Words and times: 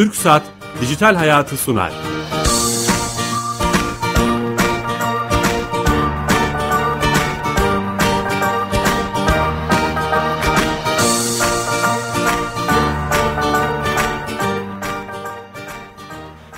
Türk 0.00 0.16
Saat 0.16 0.42
Dijital 0.80 1.14
Hayatı 1.14 1.56
sunar. 1.56 1.92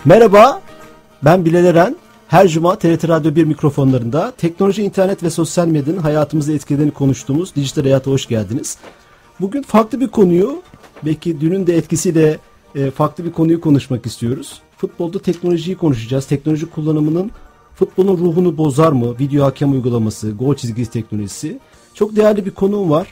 Merhaba, 0.04 0.60
ben 1.22 1.44
Bilal 1.44 1.64
Eren. 1.64 1.96
Her 2.28 2.48
cuma 2.48 2.78
TRT 2.78 3.08
Radyo 3.08 3.34
1 3.34 3.44
mikrofonlarında 3.44 4.30
teknoloji, 4.30 4.82
internet 4.82 5.22
ve 5.22 5.30
sosyal 5.30 5.66
medyanın 5.66 5.98
hayatımızı 5.98 6.52
etkilediğini 6.52 6.92
konuştuğumuz 6.92 7.54
Dijital 7.54 7.82
Hayat'a 7.82 8.10
hoş 8.10 8.26
geldiniz. 8.26 8.78
Bugün 9.40 9.62
farklı 9.62 10.00
bir 10.00 10.08
konuyu, 10.08 10.62
belki 11.04 11.40
dünün 11.40 11.66
de 11.66 11.76
etkisiyle 11.76 12.38
e, 12.74 12.90
farklı 12.90 13.24
bir 13.24 13.32
konuyu 13.32 13.60
konuşmak 13.60 14.06
istiyoruz. 14.06 14.60
Futbolda 14.76 15.18
teknolojiyi 15.18 15.76
konuşacağız. 15.76 16.26
Teknoloji 16.26 16.66
kullanımının 16.70 17.30
futbolun 17.74 18.18
ruhunu 18.18 18.56
bozar 18.56 18.92
mı? 18.92 19.18
Video 19.20 19.44
hakem 19.44 19.72
uygulaması, 19.72 20.30
gol 20.30 20.54
çizgisi 20.56 20.90
teknolojisi. 20.90 21.58
Çok 21.94 22.16
değerli 22.16 22.46
bir 22.46 22.50
konuğum 22.50 22.90
var. 22.90 23.08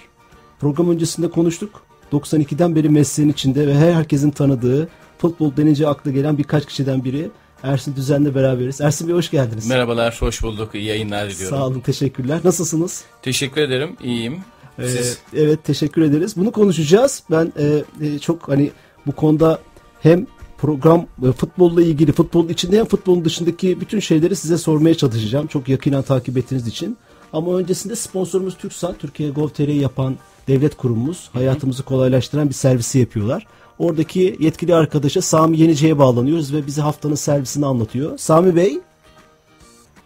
Program 0.61 0.91
öncesinde 0.91 1.31
konuştuk. 1.31 1.83
92'den 2.13 2.77
beri 2.77 2.89
mesleğin 2.89 3.31
içinde 3.31 3.67
ve 3.67 3.75
her 3.75 3.93
herkesin 3.93 4.31
tanıdığı 4.31 4.89
futbol 5.19 5.57
denince 5.57 5.89
akla 5.89 6.11
gelen 6.11 6.39
birkaç 6.39 6.67
kişiden 6.67 7.05
biri. 7.05 7.31
Ersin 7.63 7.97
Düzen'le 7.97 8.35
beraberiz. 8.35 8.81
Ersin 8.81 9.09
Bey 9.09 9.15
hoş 9.15 9.31
geldiniz. 9.31 9.67
Merhabalar, 9.67 10.17
hoş 10.21 10.43
bulduk. 10.43 10.75
İyi 10.75 10.85
yayınlar 10.85 11.31
diliyorum. 11.31 11.59
Sağ 11.59 11.67
olun, 11.67 11.81
teşekkürler. 11.81 12.41
Nasılsınız? 12.45 13.05
Teşekkür 13.23 13.61
ederim, 13.61 13.97
iyiyim. 14.03 14.39
Siz? 14.77 15.19
Ee, 15.35 15.41
evet, 15.41 15.65
teşekkür 15.65 16.03
ederiz. 16.03 16.37
Bunu 16.37 16.53
konuşacağız. 16.53 17.23
Ben 17.31 17.53
e, 17.59 17.85
e, 18.07 18.19
çok 18.19 18.49
hani 18.49 18.71
bu 19.07 19.13
konuda 19.13 19.59
hem 20.03 20.27
program 20.59 21.07
e, 21.29 21.33
futbolla 21.33 21.83
ilgili, 21.83 22.13
futbolun 22.13 22.49
içinde 22.49 22.79
hem 22.79 22.85
futbolun 22.85 23.25
dışındaki 23.25 23.81
bütün 23.81 24.01
şeyleri 24.01 24.37
size 24.37 24.59
sormaya 24.59 24.95
çalışacağım. 24.95 25.47
Çok 25.47 25.69
yakinen 25.69 26.03
takip 26.03 26.39
ettiğiniz 26.39 26.67
için. 26.67 26.97
Ama 27.33 27.57
öncesinde 27.57 27.97
sponsorumuz 27.97 28.57
TürkSat, 28.57 28.99
Türkiye 28.99 29.31
Gov.tr'yi 29.31 29.81
yapan 29.81 30.17
devlet 30.49 30.77
kurumumuz. 30.77 31.31
Hayatımızı 31.33 31.83
kolaylaştıran 31.83 32.49
bir 32.49 32.55
servisi 32.55 32.99
yapıyorlar. 32.99 33.47
Oradaki 33.79 34.37
yetkili 34.41 34.75
arkadaşa 34.75 35.23
Sami 35.23 35.59
Yenice'ye 35.59 35.99
bağlanıyoruz 35.99 36.55
ve 36.55 36.67
bize 36.67 36.83
haftanın 36.83 37.15
servisini 37.15 37.67
anlatıyor. 37.67 38.19
Sami 38.19 38.57
Bey. 38.57 38.79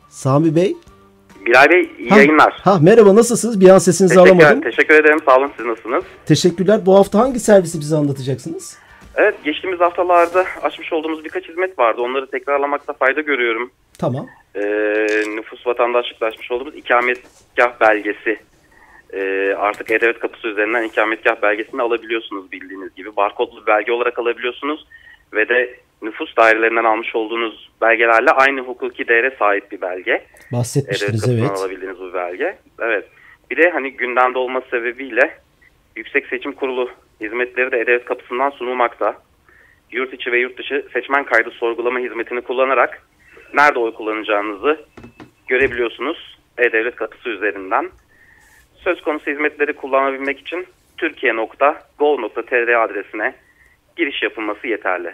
Sami 0.09 0.57
Bey. 0.57 0.77
Bilal 1.47 1.71
Bey 1.71 1.91
iyi 1.99 2.11
ha, 2.11 2.17
yayınlar. 2.17 2.61
Ha, 2.63 2.79
merhaba 2.83 3.15
nasılsınız? 3.15 3.61
Bir 3.61 3.69
an 3.69 3.79
sesinizi 3.79 4.15
teşekkür, 4.15 4.31
alamadım. 4.31 4.61
Teşekkür 4.61 4.95
ederim 4.95 5.19
sağ 5.27 5.39
olun 5.39 5.51
siz 5.57 5.67
nasılsınız? 5.67 6.05
Teşekkürler. 6.27 6.87
Bu 6.87 6.95
hafta 6.97 7.19
hangi 7.19 7.41
servisi 7.41 7.81
bize 7.81 7.97
anlatacaksınız? 7.97 8.77
Evet 9.17 9.35
geçtiğimiz 9.45 9.81
haftalarda 9.81 10.47
açmış 10.63 10.93
olduğumuz 10.93 11.25
birkaç 11.25 11.49
hizmet 11.49 11.79
vardı. 11.79 12.01
Onları 12.01 12.31
tekrarlamakta 12.31 12.93
fayda 12.93 13.21
görüyorum. 13.21 13.71
Tamam. 13.99 14.29
Ee, 14.55 14.61
nüfus 15.37 15.67
vatandaşlıkla 15.67 16.27
açmış 16.27 16.51
olduğumuz 16.51 16.77
ikametgah 16.77 17.81
belgesi. 17.81 18.39
Ee, 19.13 19.55
artık 19.59 19.91
E-Devlet 19.91 20.19
kapısı 20.19 20.49
üzerinden 20.49 20.83
ikametgah 20.83 21.43
belgesini 21.43 21.83
alabiliyorsunuz 21.83 22.53
bildiğiniz 22.53 22.95
gibi. 22.95 23.17
Barkodlu 23.17 23.63
bir 23.63 23.67
belge 23.67 23.93
olarak 23.93 24.19
alabiliyorsunuz. 24.19 24.87
Ve 25.33 25.49
de 25.49 25.77
nüfus 26.03 26.37
dairelerinden 26.37 26.85
almış 26.85 27.15
olduğunuz 27.15 27.71
belgelerle 27.81 28.31
aynı 28.31 28.61
hukuki 28.61 29.09
değere 29.09 29.37
sahip 29.39 29.73
bir 29.73 29.81
belge. 29.81 30.25
Bahsetmiştiniz 30.53 31.29
evet. 31.29 31.51
alabildiğiniz 31.51 32.01
bu 32.01 32.15
belge. 32.15 32.59
Evet. 32.81 33.05
Bir 33.51 33.57
de 33.57 33.71
hani 33.71 33.93
gündemde 33.93 34.39
olması 34.39 34.67
sebebiyle 34.71 35.39
Yüksek 35.97 36.27
Seçim 36.27 36.53
Kurulu 36.53 36.91
hizmetleri 37.25 37.73
de 37.73 37.81
E-Devlet 37.81 38.05
kapısından 38.05 38.51
sunulmakta. 38.51 39.17
Yurt 39.91 40.15
içi 40.15 40.33
ve 40.33 40.39
yurt 40.39 40.59
dışı 40.59 40.85
seçmen 40.93 41.25
kaydı 41.25 41.51
sorgulama 41.51 41.99
hizmetini 41.99 42.41
kullanarak 42.41 43.03
nerede 43.55 43.79
oy 43.79 43.95
kullanacağınızı 43.95 44.81
görebiliyorsunuz 45.47 46.39
E-Devlet 46.59 46.97
kapısı 46.97 47.29
üzerinden. 47.29 47.91
Söz 48.77 49.01
konusu 49.03 49.31
hizmetleri 49.31 49.73
kullanabilmek 49.73 50.41
için 50.41 50.67
türkiye.gov.tr 50.97 52.85
adresine 52.85 53.35
giriş 53.97 54.23
yapılması 54.23 54.67
yeterli. 54.67 55.13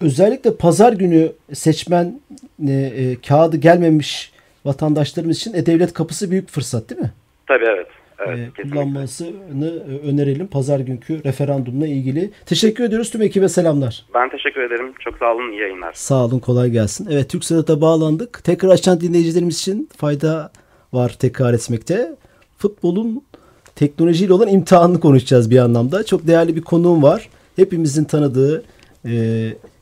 Özellikle 0.00 0.56
pazar 0.56 0.92
günü 0.92 1.32
seçmen 1.52 2.20
e, 2.68 2.72
e, 2.72 3.20
kağıdı 3.28 3.56
gelmemiş 3.56 4.32
vatandaşlarımız 4.64 5.36
için 5.36 5.54
E-Devlet 5.54 5.92
kapısı 5.92 6.30
büyük 6.30 6.48
fırsat 6.48 6.90
değil 6.90 7.00
mi? 7.00 7.12
Tabii 7.46 7.64
evet. 7.64 7.88
Evet, 8.18 8.58
e, 8.58 8.62
kullanmasını 8.62 9.82
önerelim 10.04 10.46
pazar 10.46 10.80
günkü 10.80 11.24
referandumla 11.24 11.86
ilgili. 11.86 12.30
Teşekkür 12.46 12.84
ediyoruz 12.84 13.10
tüm 13.10 13.22
ekibe 13.22 13.48
selamlar. 13.48 14.04
Ben 14.14 14.30
teşekkür 14.30 14.60
ederim. 14.60 14.92
Çok 15.00 15.18
sağ 15.18 15.34
olun. 15.34 15.52
iyi 15.52 15.60
yayınlar. 15.60 15.92
Sağ 15.92 16.24
olun 16.24 16.38
kolay 16.38 16.70
gelsin. 16.70 17.08
Evet 17.10 17.30
Türk 17.30 17.44
Sanat'a 17.44 17.80
bağlandık. 17.80 18.44
Tekrar 18.44 18.68
açan 18.68 19.00
dinleyicilerimiz 19.00 19.58
için 19.58 19.88
fayda 19.96 20.50
var 20.92 21.16
tekrar 21.18 21.54
etmekte. 21.54 22.16
Futbolun 22.58 23.22
teknolojiyle 23.74 24.32
olan 24.32 24.48
imtihanını 24.48 25.00
konuşacağız 25.00 25.50
bir 25.50 25.58
anlamda. 25.58 26.04
Çok 26.04 26.26
değerli 26.26 26.56
bir 26.56 26.62
konuğum 26.62 27.02
var. 27.02 27.28
Hepimizin 27.56 28.04
tanıdığı 28.04 28.64
e, 29.04 29.12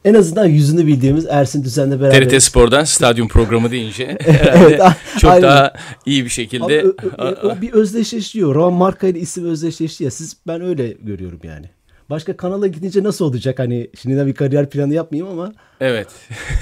en 0.04 0.14
azından 0.14 0.46
yüzünü 0.46 0.86
bildiğimiz 0.86 1.26
Ersin 1.26 1.64
Düzen'le 1.64 2.00
beraber. 2.00 2.28
TRT 2.28 2.42
Spor'dan 2.42 2.84
stadyum 2.84 3.28
programı 3.28 3.70
deyince 3.70 4.18
evet, 4.26 4.82
çok 5.18 5.30
aynen. 5.30 5.42
daha 5.42 5.72
iyi 6.06 6.24
bir 6.24 6.30
şekilde. 6.30 6.84
Abi, 7.18 7.34
o, 7.42 7.48
o 7.48 7.60
bir 7.60 7.72
özdeşleşiyor. 7.72 8.54
Ron 8.54 8.74
Marka 8.74 9.06
ile 9.06 9.18
isim 9.18 9.44
özdeşleşti 9.44 10.04
ya. 10.04 10.10
Siz 10.10 10.36
ben 10.46 10.60
öyle 10.60 10.96
görüyorum 11.02 11.40
yani. 11.42 11.66
Başka 12.10 12.36
kanala 12.36 12.66
gidince 12.66 13.02
nasıl 13.02 13.24
olacak? 13.24 13.58
Hani 13.58 13.90
şimdi 14.02 14.16
de 14.16 14.26
bir 14.26 14.34
kariyer 14.34 14.70
planı 14.70 14.94
yapmayayım 14.94 15.38
ama. 15.38 15.52
Evet. 15.80 16.08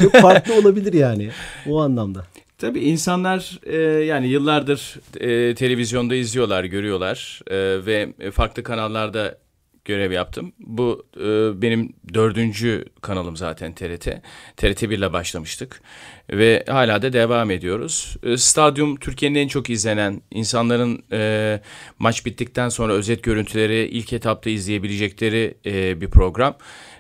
çok 0.03 0.12
farklı 0.12 0.54
olabilir 0.60 0.92
yani 0.92 1.30
o 1.69 1.80
anlamda. 1.80 2.24
Tabii 2.59 2.80
insanlar 2.80 3.60
e, 3.66 3.76
yani 4.04 4.28
yıllardır 4.28 4.98
e, 5.20 5.54
televizyonda 5.54 6.14
izliyorlar, 6.14 6.64
görüyorlar 6.64 7.41
e, 7.47 7.56
ve 7.86 8.09
farklı 8.32 8.62
kanallarda 8.62 9.38
görev 9.84 10.12
yaptım. 10.12 10.53
Bu 10.59 11.06
e, 11.16 11.62
benim 11.62 11.93
dördüncü 12.15 12.84
kanalım 13.00 13.37
zaten 13.37 13.75
TRT. 13.75 14.09
TRT 14.56 14.82
1 14.82 14.88
ile 14.98 15.12
başlamıştık 15.12 15.82
ve 16.31 16.65
hala 16.69 17.03
da 17.03 17.12
devam 17.12 17.50
ediyoruz. 17.50 18.16
E, 18.22 18.37
Stadyum 18.37 18.97
Türkiye'nin 18.97 19.38
en 19.38 19.48
çok 19.48 19.71
izlenen 19.71 20.22
insanların 20.31 21.03
e, 21.12 21.60
maç 21.98 22.26
bittikten 22.26 22.69
sonra 22.69 22.92
özet 22.92 23.22
görüntüleri 23.22 23.88
ilk 23.88 24.12
etapta 24.12 24.50
izleyebilecekleri 24.50 25.54
e, 25.66 26.00
bir 26.00 26.10
program. 26.10 26.56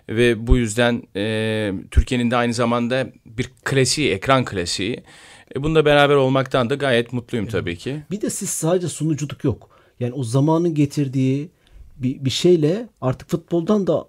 Ve 0.08 0.46
bu 0.46 0.56
yüzden 0.56 1.02
e, 1.16 1.72
Türkiye'nin 1.90 2.30
de 2.30 2.36
aynı 2.36 2.54
zamanda 2.54 3.06
bir 3.26 3.50
klasiği, 3.64 4.10
ekran 4.10 4.44
klasiği. 4.44 5.02
E, 5.56 5.62
bununla 5.62 5.84
beraber 5.84 6.14
olmaktan 6.14 6.70
da 6.70 6.74
gayet 6.74 7.12
mutluyum 7.12 7.46
tabii 7.46 7.76
ki. 7.76 8.02
Bir 8.10 8.20
de 8.20 8.30
siz 8.30 8.50
sadece 8.50 8.88
sunuculuk 8.88 9.44
yok. 9.44 9.70
Yani 10.00 10.12
o 10.12 10.24
zamanın 10.24 10.74
getirdiği 10.74 11.50
bir, 12.02 12.24
bir 12.24 12.30
şeyle 12.30 12.88
artık 13.00 13.30
futboldan 13.30 13.86
da 13.86 14.08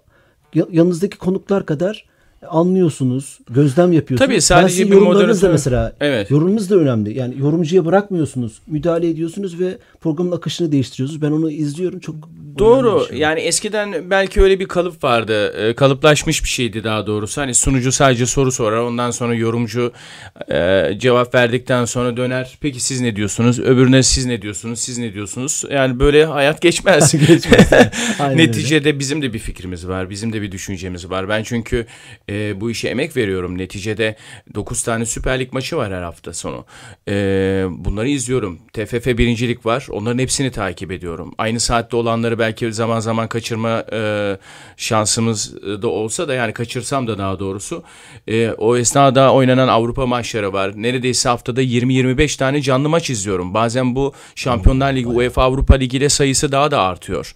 yanınızdaki 0.54 1.18
konuklar 1.18 1.66
kadar 1.66 2.06
anlıyorsunuz, 2.50 3.38
gözlem 3.50 3.92
yapıyorsunuz. 3.92 4.28
Tabii 4.30 4.40
sadece 4.40 4.90
bir 4.90 4.96
moderatör. 4.96 5.50
mesela. 5.50 5.92
Evet. 6.00 6.30
Yorumunuz 6.30 6.70
da 6.70 6.76
önemli. 6.76 7.18
Yani 7.18 7.34
yorumcuya 7.38 7.84
bırakmıyorsunuz. 7.84 8.60
Müdahale 8.66 9.08
ediyorsunuz 9.08 9.60
ve 9.60 9.78
programın 10.00 10.32
akışını 10.32 10.72
değiştiriyorsunuz. 10.72 11.22
Ben 11.22 11.30
onu 11.30 11.50
izliyorum. 11.50 11.98
Çok 12.00 12.16
Doğru. 12.58 13.06
Şey. 13.08 13.18
Yani 13.18 13.40
eskiden 13.40 14.10
belki 14.10 14.42
öyle 14.42 14.60
bir 14.60 14.66
kalıp 14.66 15.04
vardı. 15.04 15.48
E, 15.48 15.74
kalıplaşmış 15.74 16.44
bir 16.44 16.48
şeydi 16.48 16.84
daha 16.84 17.06
doğrusu. 17.06 17.40
Hani 17.40 17.54
sunucu 17.54 17.92
sadece 17.92 18.26
soru 18.26 18.52
sorar. 18.52 18.78
Ondan 18.78 19.10
sonra 19.10 19.34
yorumcu 19.34 19.92
e, 20.52 20.90
cevap 20.98 21.34
verdikten 21.34 21.84
sonra 21.84 22.16
döner. 22.16 22.58
Peki 22.60 22.80
siz 22.80 23.00
ne 23.00 23.16
diyorsunuz? 23.16 23.60
Öbürüne 23.60 24.02
siz 24.02 24.26
ne 24.26 24.42
diyorsunuz? 24.42 24.80
Siz 24.80 24.98
ne 24.98 25.14
diyorsunuz? 25.14 25.64
Yani 25.70 26.00
böyle 26.00 26.24
hayat 26.24 26.60
geçmez. 26.60 27.12
geçmez. 27.26 27.70
Neticede 28.34 28.88
öyle. 28.88 28.98
bizim 28.98 29.22
de 29.22 29.32
bir 29.32 29.38
fikrimiz 29.38 29.88
var. 29.88 30.10
Bizim 30.10 30.32
de 30.32 30.42
bir 30.42 30.52
düşüncemiz 30.52 31.10
var. 31.10 31.28
Ben 31.28 31.42
çünkü 31.42 31.86
e, 32.28 32.33
bu 32.60 32.70
işe 32.70 32.88
emek 32.88 33.16
veriyorum. 33.16 33.58
Neticede 33.58 34.16
9 34.54 34.82
tane 34.82 35.06
Süper 35.06 35.40
Lig 35.40 35.52
maçı 35.52 35.76
var 35.76 35.92
her 35.92 36.02
hafta 36.02 36.34
sonu. 36.34 36.64
E, 37.08 37.12
bunları 37.70 38.08
izliyorum. 38.08 38.58
TFF 38.72 39.06
birincilik 39.06 39.66
var. 39.66 39.86
Onların 39.90 40.18
hepsini 40.18 40.50
takip 40.50 40.92
ediyorum. 40.92 41.34
Aynı 41.38 41.60
saatte 41.60 41.96
olanları 41.96 42.38
belki 42.38 42.72
zaman 42.72 43.00
zaman 43.00 43.28
kaçırma 43.28 43.84
e, 43.92 44.36
şansımız 44.76 45.62
da 45.62 45.88
olsa 45.88 46.28
da 46.28 46.34
yani 46.34 46.52
kaçırsam 46.52 47.06
da 47.06 47.18
daha 47.18 47.38
doğrusu 47.38 47.82
e, 48.28 48.50
o 48.50 48.76
esnada 48.76 49.32
oynanan 49.32 49.68
Avrupa 49.68 50.06
maçları 50.06 50.52
var. 50.52 50.72
Neredeyse 50.76 51.28
haftada 51.28 51.62
20-25 51.62 52.38
tane 52.38 52.62
canlı 52.62 52.88
maç 52.88 53.10
izliyorum. 53.10 53.54
Bazen 53.54 53.96
bu 53.96 54.12
Şampiyonlar 54.34 54.92
Ligi, 54.92 55.06
UEFA 55.06 55.42
Avrupa 55.42 55.74
Ligi 55.74 55.96
ile 55.96 56.08
sayısı 56.08 56.52
daha 56.52 56.70
da 56.70 56.80
artıyor. 56.80 57.34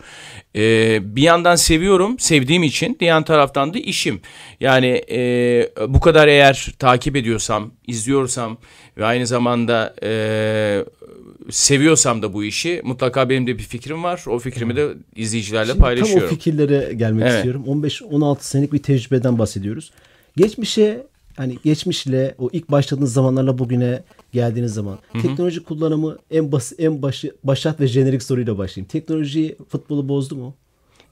E, 0.58 0.98
bir 1.16 1.22
yandan 1.22 1.56
seviyorum, 1.56 2.18
sevdiğim 2.18 2.62
için, 2.62 2.96
diğer 3.00 3.24
taraftan 3.24 3.74
da 3.74 3.78
işim. 3.78 4.20
Yani 4.60 5.02
e, 5.10 5.70
bu 5.88 6.00
kadar 6.00 6.28
eğer 6.28 6.68
takip 6.78 7.16
ediyorsam, 7.16 7.70
izliyorsam 7.86 8.58
ve 8.96 9.04
aynı 9.04 9.26
zamanda 9.26 9.94
e, 10.02 10.84
seviyorsam 11.50 12.22
da 12.22 12.32
bu 12.32 12.44
işi 12.44 12.80
mutlaka 12.84 13.28
benim 13.30 13.46
de 13.46 13.58
bir 13.58 13.62
fikrim 13.62 14.04
var. 14.04 14.24
O 14.26 14.38
fikrimi 14.38 14.76
de 14.76 14.88
izleyicilerle 15.16 15.66
Şimdi 15.66 15.80
paylaşıyorum. 15.80 16.20
Tam 16.20 16.26
o 16.26 16.30
fikirlere 16.30 16.94
gelmek 16.94 17.22
Evet. 17.22 17.34
istiyorum. 17.34 17.64
15-16 17.66 18.36
senelik 18.40 18.72
bir 18.72 18.78
tecrübeden 18.78 19.38
bahsediyoruz. 19.38 19.90
Geçmişe 20.36 21.06
hani 21.38 21.58
geçmişle 21.64 22.34
o 22.38 22.48
ilk 22.52 22.70
başladığınız 22.70 23.12
zamanlarla 23.12 23.58
bugüne 23.58 24.02
geldiğiniz 24.32 24.74
zaman 24.74 24.98
teknoloji 25.22 25.64
kullanımı 25.64 26.18
en 26.30 26.52
bas 26.52 26.72
en 26.78 27.02
başı 27.02 27.32
başat 27.44 27.80
ve 27.80 27.86
jenerik 27.86 28.22
soruyla 28.22 28.58
başlayayım. 28.58 28.88
Teknoloji 28.88 29.56
futbolu 29.68 30.08
bozdu 30.08 30.36
mu? 30.36 30.54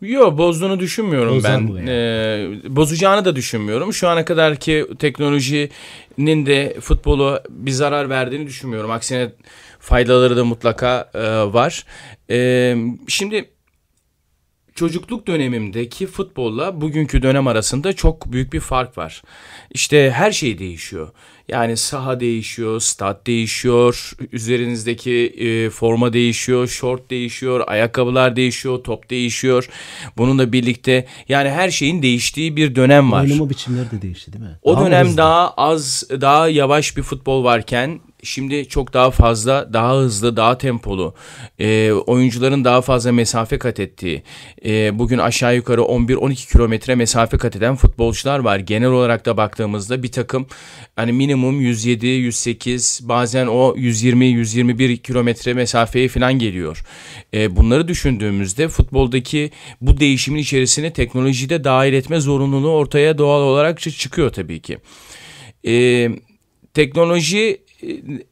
Yok 0.01 0.39
bozduğunu 0.39 0.81
düşünmüyorum 0.81 1.37
Bozar 1.37 1.61
ben. 1.61 1.67
yani? 1.67 1.91
Ee, 1.91 2.77
bozacağını 2.77 3.25
da 3.25 3.37
düşünmüyorum. 3.37 3.93
Şu 3.93 4.09
ana 4.09 4.25
kadar 4.25 4.57
ki 4.57 4.87
teknolojinin 4.99 6.47
de 6.47 6.77
futbolu 6.81 7.41
bir 7.51 7.71
zarar 7.71 8.11
verdiğini 8.11 8.47
düşünmüyorum. 8.47 8.91
Aksine 8.91 9.33
faydaları 9.79 10.37
da 10.37 10.45
mutlaka 10.45 11.11
e, 11.15 11.53
var. 11.53 11.85
E, 12.31 12.77
şimdi 13.09 13.49
çocukluk 14.77 15.27
dönemimdeki 15.27 16.07
futbolla 16.07 16.81
bugünkü 16.81 17.23
dönem 17.23 17.47
arasında 17.47 17.93
çok 17.93 18.33
büyük 18.33 18.53
bir 18.53 18.61
fark 18.61 18.99
var. 18.99 19.23
İşte 19.71 20.11
her 20.11 20.33
şey 20.33 20.59
değişiyor. 20.59 21.09
Yani 21.49 21.77
saha 21.77 22.21
değişiyor, 22.21 22.81
stat 22.81 23.27
değişiyor, 23.27 24.13
üzerinizdeki 24.33 25.13
e, 25.39 25.71
forma 25.71 26.13
değişiyor, 26.13 26.67
şort 26.69 27.11
değişiyor, 27.11 27.65
ayakkabılar 27.67 28.37
değişiyor, 28.37 28.85
top 28.85 29.11
değişiyor. 29.11 29.69
Bununla 30.17 30.53
birlikte 30.53 31.07
yani 31.29 31.51
her 31.51 31.71
şeyin 31.71 32.03
değiştiği 32.03 32.57
bir 32.57 32.75
dönem 32.75 33.13
var. 33.13 33.23
Oynama 33.23 33.51
biçimleri 33.51 33.91
de 33.91 34.03
değişti 34.03 34.33
değil 34.33 34.45
mi? 34.45 34.59
O 34.63 34.77
Daha 34.77 34.87
dönem 34.87 35.07
hızlı? 35.07 35.17
daha 35.17 35.51
az, 35.51 36.05
daha 36.11 36.49
yavaş 36.49 36.97
bir 36.97 37.03
futbol 37.03 37.45
varken 37.45 38.01
şimdi 38.27 38.69
çok 38.69 38.93
daha 38.93 39.11
fazla, 39.11 39.73
daha 39.73 39.97
hızlı, 39.97 40.37
daha 40.37 40.59
tempolu, 40.59 41.15
e, 41.59 41.93
oyuncuların 41.93 42.65
daha 42.65 42.81
fazla 42.83 43.13
mesafe 43.13 43.59
kat 43.59 43.81
ettiği, 43.81 44.23
e, 44.65 44.99
bugün 44.99 45.19
aşağı 45.19 45.57
yukarı 45.57 45.83
11-12 45.83 46.53
kilometre 46.53 46.95
mesafe 46.95 47.39
kat 47.39 47.57
eden 47.57 47.77
futbolcular 47.77 48.39
var. 48.39 48.59
Genel 48.59 48.89
olarak 48.89 49.27
da 49.27 49.37
baktığımızda 49.37 50.03
bir 50.03 50.13
takım 50.13 50.47
hani 50.97 51.13
minimum 51.13 51.61
107, 51.61 52.07
108, 52.07 53.01
bazen 53.03 53.47
o 53.47 53.75
120, 53.77 54.27
121 54.27 54.97
kilometre 54.97 55.55
mesafeye 55.55 56.09
falan 56.09 56.39
geliyor. 56.39 56.83
E, 57.35 57.57
bunları 57.57 57.89
düşündüğümüzde 57.89 58.69
futboldaki 58.69 59.51
bu 59.81 60.01
değişimin 60.01 60.39
içerisine 60.39 60.93
teknolojiyi 60.93 61.49
de 61.51 61.65
dahil 61.65 61.93
etme 61.93 62.21
zorunluluğu 62.21 62.71
ortaya 62.71 63.19
doğal 63.19 63.43
olarak 63.43 63.79
çı- 63.79 63.99
çıkıyor 63.99 64.31
tabii 64.31 64.61
ki. 64.61 64.79
E, 65.67 66.09
teknoloji 66.75 67.66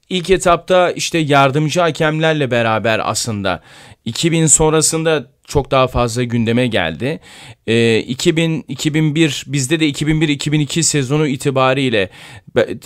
ilk 0.08 0.30
etapta 0.30 0.90
işte 0.90 1.18
yardımcı 1.18 1.80
hakemlerle 1.80 2.50
beraber 2.50 3.00
aslında 3.04 3.60
2000 4.04 4.46
sonrasında 4.46 5.34
çok 5.46 5.70
daha 5.70 5.86
fazla 5.86 6.22
gündeme 6.22 6.66
geldi. 6.66 7.20
E, 7.66 7.98
2000 7.98 8.64
2001 8.68 9.44
bizde 9.46 9.80
de 9.80 9.90
2001-2002 9.90 10.82
sezonu 10.82 11.26
itibariyle 11.26 12.08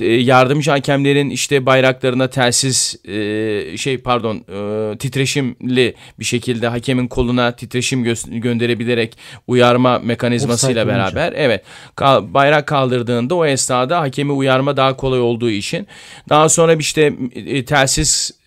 e, 0.00 0.06
yardımcı 0.06 0.70
hakemlerin 0.70 1.30
işte 1.30 1.66
bayraklarına 1.66 2.30
telsiz 2.30 2.96
e, 3.08 3.76
şey 3.76 3.98
pardon 3.98 4.36
e, 4.36 4.98
titreşimli 4.98 5.94
bir 6.18 6.24
şekilde 6.24 6.68
hakemin 6.68 7.08
koluna 7.08 7.52
titreşim 7.56 8.06
gö- 8.06 8.38
gönderebilerek 8.38 9.16
uyarma 9.46 9.98
mekanizmasıyla 9.98 10.82
Offside 10.82 10.92
olunca. 11.00 11.16
beraber 11.16 11.32
Evet. 11.36 11.62
Kal- 11.96 12.34
bayrak 12.34 12.66
kaldırdığında 12.66 13.34
o 13.34 13.46
esnada 13.46 14.00
hakemi 14.00 14.32
uyarma 14.32 14.76
daha 14.76 14.96
kolay 14.96 15.20
olduğu 15.20 15.50
için 15.50 15.86
daha 16.28 16.48
sonra 16.48 16.74
işte 16.74 17.12
e, 17.34 17.64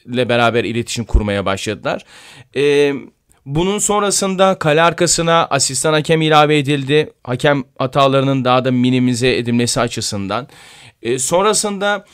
telsizle 0.02 0.30
beraber 0.30 0.64
iletişim 0.64 1.06
kurmaya 1.06 1.46
başladılar. 1.46 2.06
E, 2.56 2.94
bunun 3.46 3.80
sonrasında 3.80 4.56
kale 4.60 4.82
arkasına 4.82 5.46
asistan 5.46 5.94
hakem 5.94 6.22
ilave 6.22 6.58
edildi. 6.58 7.14
Hakem 7.24 7.64
hatalarının 7.78 8.46
daha 8.46 8.66
da 8.66 8.72
minimize 8.72 9.38
edilmesi 9.38 9.80
açısından. 9.82 10.48
E, 11.02 11.20
sonrasında 11.20 12.06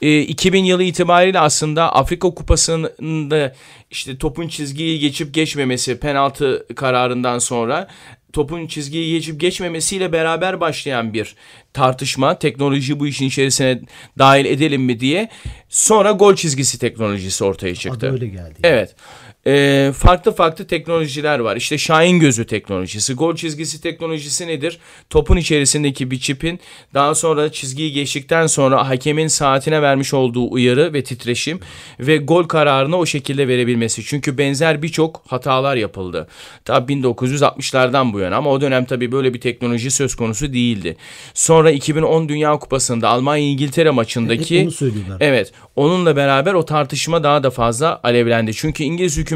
e, 0.00 0.20
2000 0.20 0.64
yılı 0.64 0.82
itibariyle 0.82 1.40
aslında 1.40 1.92
Afrika 1.94 2.30
Kupası'nda 2.30 3.54
işte 3.90 4.18
topun 4.18 4.48
çizgiyi 4.48 4.98
geçip 4.98 5.34
geçmemesi 5.34 6.00
penaltı 6.00 6.66
kararından 6.76 7.38
sonra 7.38 7.88
topun 8.32 8.66
çizgiyi 8.66 9.12
geçip 9.12 9.40
geçmemesiyle 9.40 10.12
beraber 10.12 10.60
başlayan 10.60 11.14
bir 11.14 11.34
tartışma. 11.72 12.38
Teknoloji 12.38 13.00
bu 13.00 13.06
işin 13.06 13.26
içerisine 13.26 13.80
dahil 14.18 14.44
edelim 14.44 14.82
mi 14.82 15.00
diye. 15.00 15.28
Sonra 15.68 16.10
gol 16.12 16.34
çizgisi 16.36 16.78
teknolojisi 16.78 17.44
ortaya 17.44 17.74
çıktı. 17.74 18.06
Adı 18.06 18.12
öyle 18.12 18.26
geldi. 18.26 18.54
Evet. 18.62 18.94
Ee, 19.46 19.92
farklı 19.98 20.32
farklı 20.32 20.66
teknolojiler 20.66 21.38
var. 21.38 21.56
İşte 21.56 21.78
Şahin 21.78 22.20
gözü 22.20 22.46
teknolojisi, 22.46 23.14
gol 23.14 23.36
çizgisi 23.36 23.80
teknolojisi 23.80 24.46
nedir? 24.46 24.78
Topun 25.10 25.36
içerisindeki 25.36 26.10
bir 26.10 26.20
çipin 26.20 26.60
daha 26.94 27.14
sonra 27.14 27.52
çizgiyi 27.52 27.92
geçtikten 27.92 28.46
sonra 28.46 28.88
hakemin 28.88 29.28
saatine 29.28 29.82
vermiş 29.82 30.14
olduğu 30.14 30.52
uyarı 30.52 30.92
ve 30.92 31.04
titreşim 31.04 31.60
ve 32.00 32.16
gol 32.16 32.44
kararını 32.44 32.96
o 32.96 33.06
şekilde 33.06 33.48
verebilmesi. 33.48 34.04
Çünkü 34.04 34.38
benzer 34.38 34.82
birçok 34.82 35.22
hatalar 35.26 35.76
yapıldı. 35.76 36.28
Tabii 36.64 36.92
1960'lardan 36.92 38.12
bu 38.12 38.18
yana 38.18 38.36
ama 38.36 38.50
o 38.50 38.60
dönem 38.60 38.84
tabii 38.84 39.12
böyle 39.12 39.34
bir 39.34 39.40
teknoloji 39.40 39.90
söz 39.90 40.14
konusu 40.14 40.52
değildi. 40.52 40.96
Sonra 41.34 41.70
2010 41.70 42.28
Dünya 42.28 42.52
Kupası'nda 42.52 43.08
Almanya-İngiltere 43.08 43.90
maçındaki... 43.90 44.68
Söylüyorlar. 44.70 45.16
Evet. 45.20 45.52
Onunla 45.76 46.16
beraber 46.16 46.54
o 46.54 46.64
tartışma 46.64 47.22
daha 47.22 47.42
da 47.42 47.50
fazla 47.50 48.00
alevlendi. 48.02 48.54
Çünkü 48.54 48.84
İngiliz 48.84 49.16
hükümeti 49.16 49.31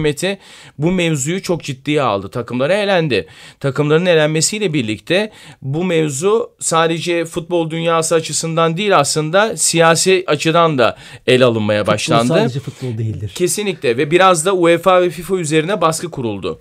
bu 0.78 0.90
mevzuyu 0.92 1.42
çok 1.42 1.62
ciddiye 1.62 2.02
aldı. 2.02 2.28
Takımlara 2.30 2.74
elendi. 2.74 3.26
Takımların 3.60 4.06
elenmesiyle 4.06 4.72
birlikte 4.72 5.32
bu 5.62 5.84
mevzu 5.84 6.50
sadece 6.60 7.24
futbol 7.24 7.70
dünyası 7.70 8.14
açısından 8.14 8.76
değil 8.76 8.98
aslında 8.98 9.56
siyasi 9.56 10.24
açıdan 10.26 10.78
da 10.78 10.96
ele 11.26 11.44
alınmaya 11.44 11.80
Futbol 11.80 11.92
başlandı. 11.92 12.28
sadece 12.28 12.60
futbol 12.60 12.98
değildir. 12.98 13.32
Kesinlikle 13.34 13.96
ve 13.96 14.10
biraz 14.10 14.46
da 14.46 14.52
UEFA 14.54 15.02
ve 15.02 15.10
FIFA 15.10 15.36
üzerine 15.36 15.80
baskı 15.80 16.10
kuruldu. 16.10 16.60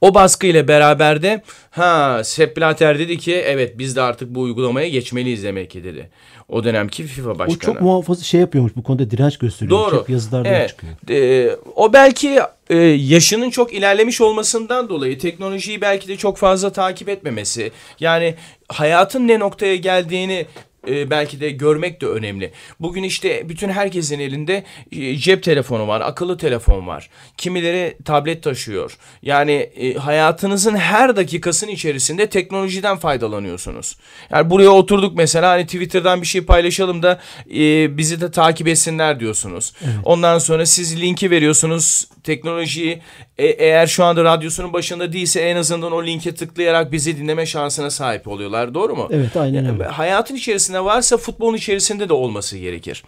O 0.00 0.14
baskı 0.14 0.46
ile 0.46 0.68
beraber 0.68 1.22
de 1.22 1.42
ha 1.70 2.24
Sepp 2.24 2.56
Blatter 2.56 2.98
dedi 2.98 3.18
ki 3.18 3.34
evet 3.34 3.78
biz 3.78 3.96
de 3.96 4.02
artık 4.02 4.34
bu 4.34 4.40
uygulamaya 4.40 4.88
geçmeliyiz 4.88 5.44
demek 5.44 5.70
ki 5.70 5.84
dedi. 5.84 6.10
O 6.48 6.64
dönemki 6.64 7.04
FIFA 7.06 7.30
O 7.30 7.38
başkanı. 7.38 7.58
çok 7.58 7.80
muhafaza 7.80 8.24
şey 8.24 8.40
yapıyormuş 8.40 8.72
bu 8.76 8.82
konuda 8.82 9.10
direnç 9.10 9.38
gösteriyor. 9.38 9.70
Doğru. 9.70 10.00
Hep 10.00 10.10
yazılarda 10.10 10.48
Evet. 10.48 10.68
çıkıyor. 10.68 10.92
Ee, 11.10 11.56
o 11.76 11.92
belki 11.92 12.38
e, 12.70 12.76
yaşının 12.86 13.50
çok 13.50 13.72
ilerlemiş 13.72 14.20
olmasından 14.20 14.88
dolayı 14.88 15.18
teknolojiyi 15.18 15.80
belki 15.80 16.08
de 16.08 16.16
çok 16.16 16.36
fazla 16.38 16.72
takip 16.72 17.08
etmemesi. 17.08 17.72
Yani 18.00 18.34
hayatın 18.68 19.28
ne 19.28 19.38
noktaya 19.38 19.76
geldiğini 19.76 20.46
e, 20.88 21.10
belki 21.10 21.40
de 21.40 21.50
görmek 21.50 22.00
de 22.00 22.06
önemli. 22.06 22.52
Bugün 22.80 23.02
işte 23.02 23.48
bütün 23.48 23.68
herkesin 23.68 24.20
elinde 24.20 24.64
e, 24.92 25.16
cep 25.16 25.42
telefonu 25.42 25.88
var, 25.88 26.00
akıllı 26.00 26.38
telefon 26.38 26.86
var. 26.86 27.10
Kimileri 27.36 27.98
tablet 28.04 28.42
taşıyor. 28.42 28.96
Yani 29.22 29.52
e, 29.52 29.94
hayatınızın 29.94 30.76
her 30.76 31.16
dakikasının 31.16 31.70
içerisinde 31.70 32.26
teknolojiden 32.26 32.96
faydalanıyorsunuz. 32.96 33.96
Yani 34.30 34.50
buraya 34.50 34.70
oturduk 34.70 35.16
mesela 35.16 35.50
hani 35.50 35.64
Twitter'dan 35.66 36.22
bir 36.22 36.26
şey 36.26 36.40
paylaşalım 36.44 37.02
da 37.02 37.20
e, 37.54 37.96
bizi 37.96 38.20
de 38.20 38.30
takip 38.30 38.68
etsinler 38.68 39.20
diyorsunuz. 39.20 39.72
Ondan 40.04 40.38
sonra 40.38 40.66
siz 40.66 41.00
linki 41.00 41.30
veriyorsunuz 41.30 42.08
teknolojiyi 42.24 43.00
e, 43.38 43.46
eğer 43.46 43.86
şu 43.86 44.04
anda 44.04 44.24
radyosunun 44.24 44.72
başında 44.72 45.12
değilse 45.12 45.40
en 45.40 45.56
azından 45.56 45.92
o 45.92 46.06
linke 46.06 46.34
tıklayarak 46.34 46.92
bizi 46.92 47.18
dinleme 47.18 47.46
şansına 47.46 47.90
sahip 47.90 48.28
oluyorlar. 48.28 48.74
Doğru 48.74 48.96
mu? 48.96 49.08
Evet, 49.12 49.36
aynen 49.36 49.64
Yani 49.64 49.72
öyle. 49.72 49.84
hayatın 49.84 50.34
içerisinde 50.34 50.75
varsa 50.84 51.16
futbolun 51.16 51.56
içerisinde 51.56 52.08
de 52.08 52.12
olması 52.12 52.58
gerekir. 52.58 53.04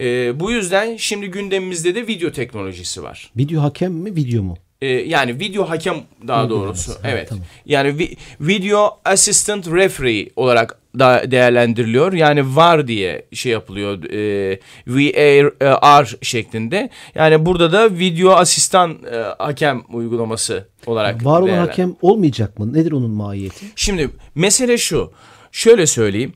E, 0.00 0.40
bu 0.40 0.50
yüzden 0.50 0.96
şimdi 0.96 1.26
gündemimizde 1.26 1.94
de 1.94 2.06
video 2.06 2.32
teknolojisi 2.32 3.02
var. 3.02 3.30
Video 3.36 3.62
hakem 3.62 3.92
mi 3.92 4.16
video 4.16 4.42
mu? 4.42 4.56
E, 4.82 4.86
yani 4.86 5.40
video 5.40 5.68
hakem 5.70 5.96
daha 6.28 6.50
doğrusu. 6.50 6.92
Ha, 6.92 6.98
Evet. 7.04 7.28
tamam. 7.28 7.44
Yani 7.66 7.88
vi- 7.88 8.16
video 8.40 9.00
assistant 9.04 9.66
referee 9.68 10.30
olarak 10.36 10.78
da 10.98 11.30
değerlendiriliyor. 11.30 12.12
Yani 12.12 12.56
VAR 12.56 12.86
diye 12.88 13.26
şey 13.32 13.52
yapılıyor. 13.52 14.04
E, 14.12 14.58
VAR 14.86 16.16
şeklinde. 16.22 16.90
Yani 17.14 17.46
burada 17.46 17.72
da 17.72 17.98
video 17.98 18.30
asistan 18.32 18.90
e, 19.12 19.16
hakem 19.38 19.82
uygulaması 19.92 20.68
olarak 20.86 21.24
Var 21.24 21.40
olan 21.40 21.58
hakem 21.58 21.96
olmayacak 22.02 22.58
mı? 22.58 22.72
Nedir 22.72 22.92
onun 22.92 23.10
mahiyeti? 23.10 23.66
Şimdi 23.76 24.10
mesele 24.34 24.78
şu. 24.78 25.12
Şöyle 25.52 25.86
söyleyeyim. 25.86 26.32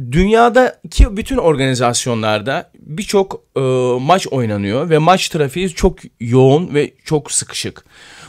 Dünyadaki 0.00 1.16
bütün 1.16 1.36
organizasyonlarda 1.36 2.70
birçok 2.78 3.40
e, 3.56 3.60
maç 4.00 4.26
oynanıyor 4.26 4.90
ve 4.90 4.98
maç 4.98 5.28
trafiği 5.28 5.68
çok 5.68 5.98
yoğun 6.20 6.74
ve 6.74 6.94
çok 7.04 7.32
sıkışık. 7.32 7.84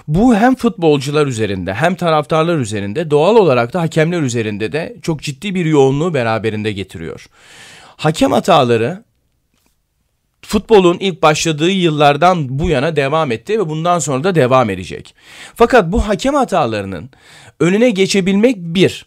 Bu 0.08 0.36
hem 0.36 0.56
futbolcular 0.56 1.28
üzerinde 1.28 1.74
hem 1.74 1.96
taraftarlar 1.96 2.58
üzerinde 2.58 3.12
doğal 3.12 3.36
olarak 3.36 3.74
da 3.74 3.82
hakemler 3.82 4.22
üzerinde 4.22 4.72
de 4.72 4.96
çok 5.02 5.22
ciddi 5.22 5.56
bir 5.56 5.66
yoğunluğu 5.66 6.14
beraberinde 6.14 6.72
getiriyor. 6.72 7.26
Hakem 7.98 8.32
hataları 8.32 9.04
futbolun 10.42 10.98
ilk 11.00 11.22
başladığı 11.22 11.70
yıllardan 11.70 12.60
bu 12.60 12.70
yana 12.70 12.96
devam 12.96 13.32
etti 13.32 13.60
ve 13.60 13.70
bundan 13.70 14.00
sonra 14.00 14.24
da 14.24 14.36
devam 14.36 14.70
edecek. 14.70 15.16
Fakat 15.56 15.92
bu 15.92 16.08
hakem 16.08 16.34
hatalarının 16.34 17.10
önüne 17.60 17.90
geçebilmek 17.90 18.58
bir, 18.58 19.06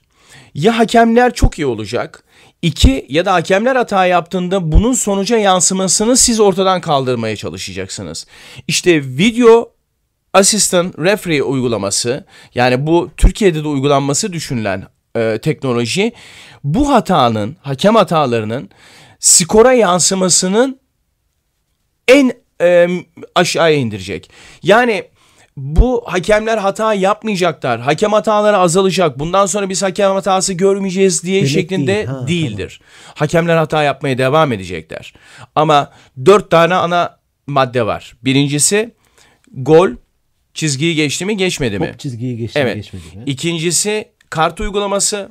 ya 0.54 0.78
hakemler 0.78 1.34
çok 1.34 1.58
iyi 1.58 1.66
olacak, 1.66 2.24
iki 2.62 3.06
ya 3.08 3.24
da 3.24 3.32
hakemler 3.34 3.76
hata 3.76 4.06
yaptığında 4.06 4.72
bunun 4.72 4.92
sonuca 4.92 5.38
yansımasını 5.38 6.16
siz 6.16 6.40
ortadan 6.40 6.80
kaldırmaya 6.80 7.36
çalışacaksınız. 7.36 8.26
İşte 8.68 9.02
video 9.04 9.72
asistan 10.32 10.92
referee 10.98 11.42
uygulaması 11.42 12.26
yani 12.54 12.86
bu 12.86 13.10
Türkiye'de 13.16 13.64
de 13.64 13.68
uygulanması 13.68 14.32
düşünülen 14.32 14.86
e, 15.16 15.38
teknoloji 15.42 16.12
bu 16.64 16.92
hatanın 16.92 17.56
hakem 17.62 17.94
hatalarının 17.94 18.70
skora 19.18 19.72
yansımasının 19.72 20.80
en 22.08 22.32
e, 22.60 22.88
aşağıya 23.34 23.76
indirecek. 23.76 24.30
Yani 24.62 25.04
bu 25.58 26.02
hakemler 26.06 26.58
hata 26.58 26.94
yapmayacaklar. 26.94 27.80
Hakem 27.80 28.12
hataları 28.12 28.56
azalacak. 28.56 29.18
Bundan 29.18 29.46
sonra 29.46 29.68
biz 29.68 29.82
hakem 29.82 30.10
hatası 30.12 30.52
görmeyeceğiz 30.52 31.22
diye 31.22 31.40
Demek 31.40 31.52
şeklinde 31.52 31.94
değil. 31.94 32.06
Ha, 32.06 32.28
değildir. 32.28 32.80
Hakemler 33.14 33.56
hata 33.56 33.82
yapmaya 33.82 34.18
devam 34.18 34.52
edecekler. 34.52 35.14
Ama 35.54 35.90
dört 36.26 36.50
tane 36.50 36.74
ana 36.74 37.18
madde 37.46 37.86
var. 37.86 38.16
Birincisi 38.22 38.94
gol 39.52 39.90
çizgiyi 40.54 40.94
geçti 40.94 41.24
mi 41.24 41.36
geçmedi 41.36 41.78
mi? 41.78 41.86
Top 41.86 41.98
çizgiyi 41.98 42.36
geçti 42.36 42.58
mi, 42.58 42.62
Evet. 42.62 42.76
geçmedi 42.76 43.16
mi? 43.16 43.22
İkincisi 43.26 44.08
kart 44.30 44.60
uygulaması. 44.60 45.28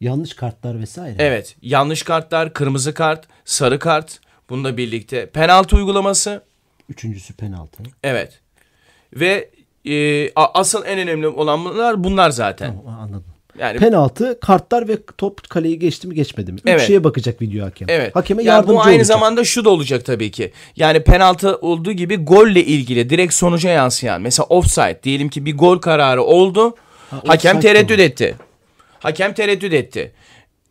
Yanlış 0.00 0.34
kartlar 0.34 0.80
vesaire. 0.80 1.16
Evet. 1.18 1.56
Yanlış 1.62 2.02
kartlar, 2.02 2.52
kırmızı 2.52 2.94
kart, 2.94 3.28
sarı 3.44 3.78
kart. 3.78 4.20
Bununla 4.50 4.76
birlikte 4.76 5.30
penaltı 5.30 5.76
uygulaması. 5.76 6.42
Üçüncüsü 6.88 7.34
penaltı. 7.34 7.82
Evet. 8.02 8.40
Ve 9.20 9.50
e, 9.88 10.30
asıl 10.34 10.84
en 10.86 10.98
önemli 10.98 11.28
olan 11.28 11.64
bunlar 11.64 12.04
bunlar 12.04 12.30
zaten. 12.30 12.74
Tamam, 12.84 13.00
anladım. 13.00 13.24
Yani 13.58 13.78
Penaltı, 13.78 14.40
kartlar 14.40 14.88
ve 14.88 14.98
top 15.18 15.50
kaleyi 15.50 15.78
geçti 15.78 16.08
mi 16.08 16.14
geçmedi 16.14 16.52
mi? 16.52 16.58
Üç 16.58 16.62
Evet. 16.66 16.86
şeye 16.86 17.04
bakacak 17.04 17.42
video 17.42 17.66
hakem. 17.66 17.88
Evet. 17.90 18.16
Hakeme 18.16 18.42
Yani 18.42 18.48
yardımcı 18.56 18.74
bu 18.74 18.80
aynı 18.80 18.90
olacak. 18.90 19.06
zamanda 19.06 19.44
şu 19.44 19.64
da 19.64 19.70
olacak 19.70 20.04
tabii 20.04 20.30
ki. 20.30 20.52
Yani 20.76 21.00
penaltı 21.04 21.56
olduğu 21.56 21.92
gibi 21.92 22.16
golle 22.16 22.64
ilgili 22.64 23.10
direkt 23.10 23.34
sonuca 23.34 23.70
yansıyan. 23.70 24.22
Mesela 24.22 24.46
offside 24.46 25.00
diyelim 25.02 25.28
ki 25.28 25.44
bir 25.46 25.56
gol 25.58 25.78
kararı 25.78 26.22
oldu. 26.22 26.74
hakem 27.26 27.56
offside 27.56 27.72
tereddüt 27.72 27.98
de 27.98 28.04
etti. 28.04 28.36
Hakem 28.98 29.34
tereddüt 29.34 29.72
etti. 29.72 30.12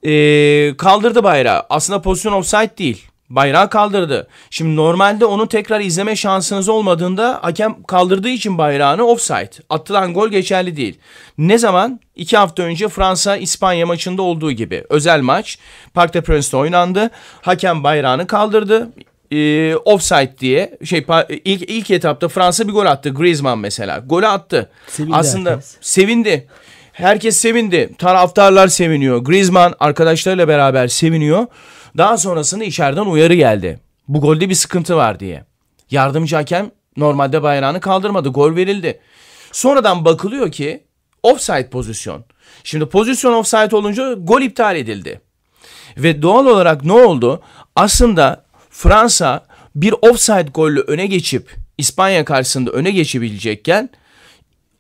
Ee, 0.04 0.78
kaldırdı 0.78 1.24
bayrağı. 1.24 1.64
Aslında 1.70 2.02
pozisyon 2.02 2.34
offside 2.34 2.78
değil. 2.78 3.06
Bayrağı 3.30 3.70
kaldırdı. 3.70 4.28
Şimdi 4.50 4.76
normalde 4.76 5.26
onu 5.26 5.48
tekrar 5.48 5.80
izleme 5.80 6.16
şansınız 6.16 6.70
olmadığında 6.70 7.40
hakem 7.42 7.84
kaldırdığı 7.84 8.30
için 8.30 8.58
bayrağını 8.58 9.04
offside. 9.04 9.52
Atılan 9.70 10.14
gol 10.14 10.30
geçerli 10.30 10.78
değil. 10.78 10.98
Ne 11.38 11.58
zaman? 11.58 12.00
İki 12.16 12.38
hafta 12.38 12.64
önce 12.64 12.88
Fransa-İspanya 12.90 13.86
maçında 13.86 14.22
olduğu 14.22 14.52
gibi. 14.52 14.84
Özel 14.90 15.22
maç. 15.22 15.58
Parc 15.94 16.14
des 16.14 16.24
Prince'de 16.24 16.58
oynandı. 16.58 17.10
Hakem 17.42 17.84
bayrağını 17.84 18.28
kaldırdı. 18.28 18.90
Ee, 19.32 19.76
offside 19.76 20.34
diye 20.40 20.78
şey 20.84 21.06
ilk 21.46 21.70
ilk 21.70 21.92
etapta 21.92 22.28
Fransa 22.28 22.68
bir 22.68 22.74
gol 22.74 22.86
attı. 22.86 23.10
Griezmann 23.10 23.60
mesela. 23.60 24.00
Golü 24.00 24.28
attı. 24.28 24.70
Sevindi 24.88 25.16
Aslında 25.16 25.50
herkes. 25.50 25.78
sevindi. 25.82 26.48
Herkes 26.96 27.38
sevindi. 27.38 27.90
Taraftarlar 27.98 28.68
seviniyor. 28.68 29.18
Griezmann 29.18 29.74
arkadaşlarıyla 29.80 30.48
beraber 30.48 30.88
seviniyor. 30.88 31.48
Daha 31.98 32.18
sonrasında 32.18 32.64
içeriden 32.64 33.06
uyarı 33.06 33.34
geldi. 33.34 33.80
Bu 34.08 34.22
golde 34.22 34.50
bir 34.50 34.56
sıkıntı 34.56 34.96
var 34.96 35.20
diye. 35.20 35.44
Yardımcı 35.92 36.36
hakem 36.36 36.72
normalde 36.98 37.44
bayrağını 37.44 37.80
kaldırmadı. 37.80 38.30
Gol 38.30 38.56
verildi. 38.56 39.00
Sonradan 39.52 40.06
bakılıyor 40.06 40.52
ki 40.52 40.84
offside 41.24 41.70
pozisyon. 41.70 42.26
Şimdi 42.64 42.86
pozisyon 42.86 43.34
offside 43.34 43.76
olunca 43.76 44.14
gol 44.14 44.42
iptal 44.42 44.76
edildi. 44.76 45.22
Ve 45.98 46.22
doğal 46.22 46.46
olarak 46.46 46.86
ne 46.86 46.94
oldu? 46.94 47.42
Aslında 47.76 48.46
Fransa 48.70 49.46
bir 49.76 49.96
offside 50.02 50.50
golle 50.54 50.80
öne 50.80 51.08
geçip 51.08 51.56
İspanya 51.78 52.26
karşısında 52.26 52.72
öne 52.72 52.92
geçebilecekken 52.92 53.90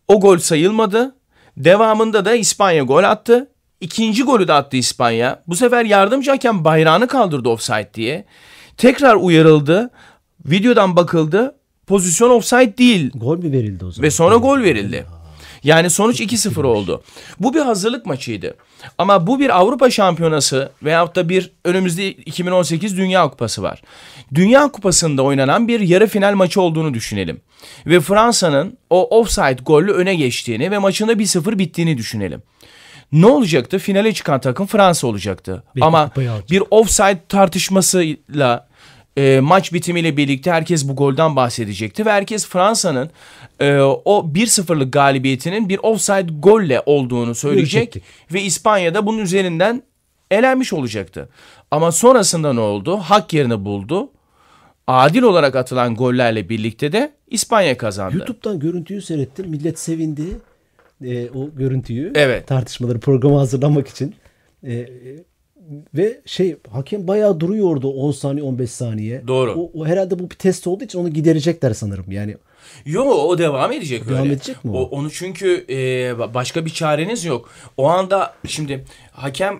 o 0.07 0.19
gol 0.19 0.37
sayılmadı. 0.37 1.14
Devamında 1.57 2.25
da 2.25 2.35
İspanya 2.35 2.83
gol 2.83 3.03
attı. 3.03 3.51
İkinci 3.81 4.23
golü 4.23 4.47
de 4.47 4.53
attı 4.53 4.77
İspanya. 4.77 5.43
Bu 5.47 5.55
sefer 5.55 5.85
yardımcı 5.85 6.31
hakem 6.31 6.65
bayrağını 6.65 7.07
kaldırdı 7.07 7.49
offside 7.49 7.89
diye. 7.93 8.25
Tekrar 8.77 9.15
uyarıldı. 9.15 9.89
Videodan 10.45 10.95
bakıldı. 10.95 11.55
Pozisyon 11.87 12.29
offside 12.29 12.77
değil. 12.77 13.11
Gol 13.15 13.37
mü 13.37 13.51
verildi 13.51 13.85
o 13.85 13.91
zaman? 13.91 14.03
Ve 14.07 14.11
sonra 14.11 14.35
gol 14.35 14.59
verildi. 14.59 15.05
Yani 15.63 15.89
sonuç 15.89 16.21
2-0 16.21 16.63
oldu. 16.65 17.03
Bu 17.39 17.53
bir 17.53 17.59
hazırlık 17.59 18.05
maçıydı. 18.05 18.55
Ama 18.97 19.27
bu 19.27 19.39
bir 19.39 19.59
Avrupa 19.59 19.89
Şampiyonası 19.89 20.71
veyahut 20.83 21.15
da 21.15 21.29
bir 21.29 21.51
önümüzde 21.65 22.11
2018 22.11 22.97
Dünya 22.97 23.29
Kupası 23.29 23.63
var. 23.63 23.81
Dünya 24.35 24.67
Kupası'nda 24.67 25.23
oynanan 25.23 25.67
bir 25.67 25.79
yarı 25.79 26.07
final 26.07 26.33
maçı 26.35 26.61
olduğunu 26.61 26.93
düşünelim. 26.93 27.41
Ve 27.85 27.99
Fransa'nın 27.99 28.77
o 28.89 29.19
offside 29.19 29.57
golle 29.65 29.91
öne 29.91 30.15
geçtiğini 30.15 30.71
ve 30.71 30.77
maçında 30.77 31.13
1-0 31.13 31.59
bittiğini 31.59 31.97
düşünelim. 31.97 32.41
Ne 33.11 33.25
olacaktı? 33.25 33.79
Finale 33.79 34.13
çıkan 34.13 34.41
takım 34.41 34.67
Fransa 34.67 35.07
olacaktı. 35.07 35.63
Belki 35.75 35.85
Ama 35.85 36.11
bir 36.51 36.63
offside 36.71 37.19
tartışmasıyla 37.29 38.67
e, 39.17 39.39
maç 39.39 39.73
bitimiyle 39.73 40.17
birlikte 40.17 40.51
herkes 40.51 40.87
bu 40.87 40.95
golden 40.95 41.35
bahsedecekti 41.35 42.05
ve 42.05 42.11
herkes 42.11 42.47
Fransa'nın 42.47 43.09
e, 43.59 43.77
o 43.81 44.31
1-0'lık 44.33 44.93
galibiyetinin 44.93 45.69
bir 45.69 45.79
offside 45.83 46.31
golle 46.39 46.81
olduğunu 46.85 47.35
söyleyecek 47.35 47.93
Görecektik. 47.93 48.33
ve 48.33 48.41
İspanya'da 48.41 49.05
bunun 49.05 49.17
üzerinden 49.17 49.83
elenmiş 50.31 50.73
olacaktı. 50.73 51.29
Ama 51.71 51.91
sonrasında 51.91 52.53
ne 52.53 52.59
oldu? 52.59 52.97
Hak 52.97 53.33
yerini 53.33 53.65
buldu. 53.65 54.09
Adil 54.87 55.21
olarak 55.21 55.55
atılan 55.55 55.95
gollerle 55.95 56.49
birlikte 56.49 56.91
de 56.91 57.13
İspanya 57.27 57.77
kazandı. 57.77 58.17
YouTube'dan 58.17 58.59
görüntüyü 58.59 59.01
seyrettim. 59.01 59.49
Millet 59.49 59.79
sevindi. 59.79 60.23
Ee, 61.03 61.29
o 61.29 61.55
görüntüyü. 61.55 62.11
Evet. 62.15 62.47
Tartışmaları 62.47 62.99
programa 62.99 63.39
hazırlamak 63.39 63.87
için. 63.87 64.15
Ee, 64.63 64.73
e, 64.73 64.87
ve 65.93 66.21
şey 66.25 66.55
hakem 66.71 67.07
bayağı 67.07 67.39
duruyordu 67.39 67.89
10 67.89 68.11
saniye 68.11 68.43
15 68.45 68.71
saniye. 68.71 69.27
Doğru. 69.27 69.53
O, 69.57 69.71
o 69.73 69.85
herhalde 69.85 70.19
bu 70.19 70.29
bir 70.29 70.35
test 70.35 70.67
olduğu 70.67 70.83
için 70.83 70.99
onu 70.99 71.09
giderecekler 71.09 71.73
sanırım. 71.73 72.11
Yani 72.11 72.37
Yo 72.85 73.03
o 73.03 73.37
devam 73.37 73.71
edecek 73.71 74.07
Devam 74.09 74.21
öyle. 74.23 74.33
edecek 74.33 74.65
mi 74.65 74.71
o? 74.71 74.81
Onu 74.83 75.11
çünkü 75.11 75.65
e, 75.69 75.75
başka 76.33 76.65
bir 76.65 76.69
çareniz 76.69 77.25
yok. 77.25 77.49
O 77.77 77.87
anda 77.87 78.33
şimdi 78.47 78.85
hakem 79.11 79.59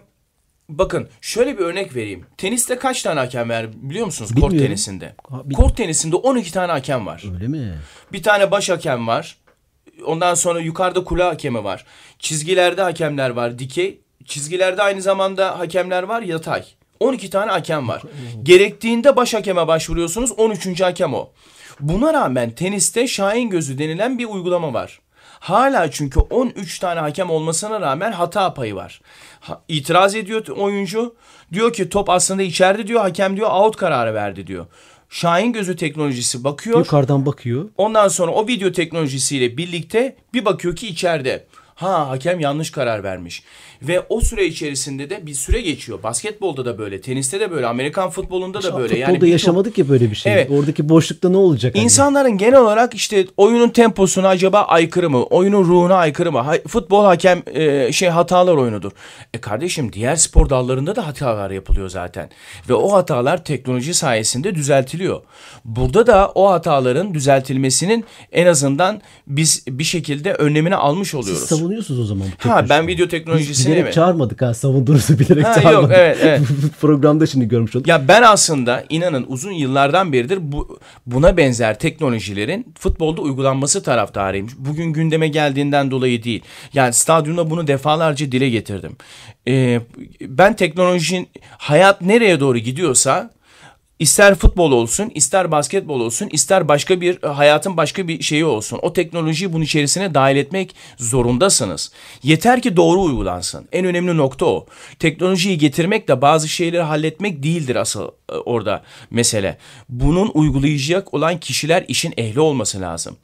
bakın 0.70 1.08
şöyle 1.22 1.58
bir 1.58 1.64
örnek 1.64 1.96
vereyim. 1.96 2.26
Teniste 2.38 2.76
kaç 2.78 3.04
tane 3.04 3.20
hakem 3.20 3.50
var 3.50 3.68
biliyor 3.82 4.06
musunuz? 4.06 4.30
Kort 4.32 4.44
Bilmiyorum. 4.44 4.68
tenisinde. 4.68 5.16
Ha, 5.30 5.42
bil- 5.46 5.56
Kort 5.56 5.78
tenisinde 5.78 6.16
12 6.16 6.54
tane 6.54 6.72
hakem 6.72 7.06
var. 7.06 7.24
öyle 7.34 7.48
mi? 7.48 7.74
Bir 8.14 8.24
tane 8.24 8.52
baş 8.52 8.70
hakem 8.70 9.08
var. 9.08 9.38
Ondan 10.06 10.34
sonra 10.34 10.60
yukarıda 10.60 11.04
kule 11.04 11.24
hakemi 11.24 11.64
var. 11.64 11.86
Çizgilerde 12.20 12.82
hakemler 12.82 13.30
var 13.30 13.60
dikey. 13.60 14.00
Çizgilerde 14.26 14.82
aynı 14.84 15.02
zamanda 15.02 15.60
hakemler 15.60 16.04
var 16.04 16.22
yatay. 16.22 16.64
12 17.00 17.30
tane 17.30 17.52
hakem 17.52 17.88
var. 17.88 18.02
Gerektiğinde 18.44 19.16
baş 19.16 19.34
hakeme 19.34 19.68
başvuruyorsunuz 19.68 20.32
13. 20.32 20.82
hakem 20.82 21.14
o. 21.14 21.30
Buna 21.80 22.14
rağmen 22.14 22.52
teniste 22.52 23.08
Şahin 23.08 23.50
gözü 23.50 23.78
denilen 23.78 24.20
bir 24.20 24.26
uygulama 24.26 24.74
var. 24.74 25.00
Hala 25.40 25.92
çünkü 25.92 26.20
13 26.20 26.80
tane 26.80 27.00
hakem 27.00 27.30
olmasına 27.30 27.82
rağmen 27.82 28.12
hata 28.12 28.54
payı 28.54 28.76
var. 28.76 29.02
Ha, 29.40 29.62
itiraz 29.68 30.16
ediyor 30.16 30.48
oyuncu. 30.48 31.16
Diyor 31.54 31.74
ki 31.74 31.90
top 31.90 32.10
aslında 32.10 32.42
içeride 32.42 32.88
diyor. 32.88 33.02
Hakem 33.02 33.38
diyor 33.38 33.52
out 33.52 33.76
kararı 33.76 34.14
verdi 34.14 34.48
diyor. 34.48 34.66
Şahin 35.10 35.54
gözü 35.54 35.76
teknolojisi 35.76 36.44
bakıyor. 36.44 36.80
Yukarıdan 36.80 37.26
bakıyor. 37.26 37.70
Ondan 37.78 38.08
sonra 38.08 38.32
o 38.32 38.48
video 38.48 38.72
teknolojisiyle 38.72 39.58
birlikte 39.58 40.16
bir 40.34 40.46
bakıyor 40.46 40.76
ki 40.76 40.88
içeride. 40.88 41.46
Ha 41.76 42.10
hakem 42.10 42.40
yanlış 42.40 42.72
karar 42.72 43.04
vermiş. 43.04 43.44
Ve 43.88 44.02
o 44.10 44.22
süre 44.22 44.46
içerisinde 44.46 45.10
de 45.10 45.26
bir 45.28 45.34
süre 45.34 45.62
geçiyor. 45.62 46.04
Basketbolda 46.04 46.66
da 46.66 46.78
böyle, 46.78 47.02
teniste 47.02 47.40
de 47.40 47.52
böyle, 47.52 47.66
Amerikan 47.68 48.10
futbolunda 48.10 48.64
da 48.64 48.78
böyle. 48.78 48.96
Futbolda 48.96 49.14
birçok- 49.16 49.30
yaşamadık 49.30 49.78
ya 49.78 49.90
böyle 49.90 50.12
bir 50.12 50.16
şey. 50.16 50.34
Evet. 50.34 50.52
Oradaki 50.52 50.90
boşlukta 50.90 51.30
ne 51.30 51.38
olacak? 51.38 51.76
hani? 51.76 51.84
İnsanların 51.84 52.38
genel 52.38 52.60
olarak 52.60 52.94
işte 52.94 53.28
oyunun 53.38 53.70
temposuna 53.70 54.28
acaba 54.28 54.62
aykırı 54.62 55.10
mı? 55.10 55.24
Oyunun 55.24 55.64
ruhuna 55.64 55.96
aykırı 55.96 56.32
mı? 56.32 56.40
Ha- 56.40 56.58
futbol 56.68 57.06
hakem 57.06 57.44
e, 57.54 57.92
şey 57.92 58.10
hatalar 58.10 58.54
oyunudur. 58.56 58.92
E 59.34 59.38
kardeşim 59.42 59.94
diğer 59.94 60.16
spor 60.16 60.50
dallarında 60.50 60.96
da 60.96 61.08
hatalar 61.08 61.52
yapılıyor 61.52 61.90
zaten. 61.90 62.30
Ve 62.70 62.74
o 62.74 62.94
hatalar 62.94 63.44
teknoloji 63.46 63.94
sayesinde 63.94 64.56
düzeltiliyor. 64.56 65.22
Burada 65.66 66.08
da 66.08 66.32
o 66.36 66.50
hataların 66.52 67.14
düzeltilmesinin 67.14 68.06
en 68.32 68.46
azından 68.48 69.02
biz 69.28 69.64
bir 69.68 69.84
şekilde 69.84 70.34
önlemini 70.34 70.76
almış 70.76 71.10
Siz 71.10 71.16
oluyoruz. 71.20 71.44
savunuyorsunuz 71.48 72.00
o 72.00 72.06
zaman. 72.06 72.28
bu 72.46 72.50
Ha 72.50 72.66
ben 72.70 72.88
video 72.88 73.08
teknolojisini 73.08 73.75
bilerek 73.76 73.90
mi? 73.92 73.94
çağırmadık 73.96 74.42
ha 74.42 74.54
savunduğunuzu 74.54 75.20
bilerek 75.20 75.46
Ha, 75.46 75.54
çağırmadık. 75.54 75.82
yok, 75.90 75.92
evet, 75.96 76.18
evet. 76.22 76.42
Programda 76.82 77.26
şimdi 77.26 77.48
görmüş 77.48 77.76
olduk. 77.76 77.88
Ya 77.88 78.08
ben 78.08 78.22
aslında 78.22 78.84
inanın 78.90 79.26
uzun 79.28 79.52
yıllardan 79.52 80.14
beridir 80.14 80.40
bu 80.42 80.80
buna 81.06 81.38
benzer 81.38 81.80
teknolojilerin 81.80 82.74
futbolda 82.80 83.22
uygulanması 83.22 83.84
taraftarıyım. 83.84 84.48
Bugün 84.58 84.94
gündeme 84.94 85.28
geldiğinden 85.28 85.92
dolayı 85.92 86.24
değil. 86.24 86.42
Yani 86.74 86.94
stadyumda 86.94 87.50
bunu 87.50 87.68
defalarca 87.68 88.32
dile 88.32 88.50
getirdim. 88.50 88.92
Ee, 89.48 89.82
ben 90.22 90.56
teknolojinin 90.56 91.28
hayat 91.58 92.02
nereye 92.02 92.40
doğru 92.40 92.58
gidiyorsa 92.58 93.30
ister 94.00 94.36
futbol 94.36 94.72
olsun, 94.72 95.12
ister 95.16 95.52
basketbol 95.52 96.00
olsun, 96.00 96.30
ister 96.32 96.68
başka 96.68 97.02
bir 97.02 97.22
hayatın 97.24 97.78
başka 97.78 98.08
bir 98.08 98.22
şeyi 98.24 98.46
olsun. 98.46 98.80
O 98.82 98.94
teknolojiyi 98.94 99.54
bunun 99.54 99.64
içerisine 99.64 100.14
dahil 100.14 100.36
etmek 100.36 100.76
zorundasınız. 100.98 101.92
Yeter 102.24 102.62
ki 102.62 102.78
doğru 102.78 103.02
uygulansın. 103.02 103.68
En 103.72 103.86
önemli 103.86 104.18
nokta 104.18 104.46
o. 104.46 104.66
Teknolojiyi 105.00 105.58
getirmek 105.58 106.08
de 106.08 106.22
bazı 106.22 106.48
şeyleri 106.48 106.82
halletmek 106.82 107.44
değildir 107.44 107.76
asıl 107.76 108.08
e, 108.32 108.34
orada 108.34 108.84
mesele. 109.12 109.58
Bunun 109.90 110.32
uygulayacak 110.34 111.14
olan 111.14 111.40
kişiler 111.40 111.86
işin 111.88 112.14
ehli 112.18 112.40
olması 112.40 112.82
lazım. 112.82 113.18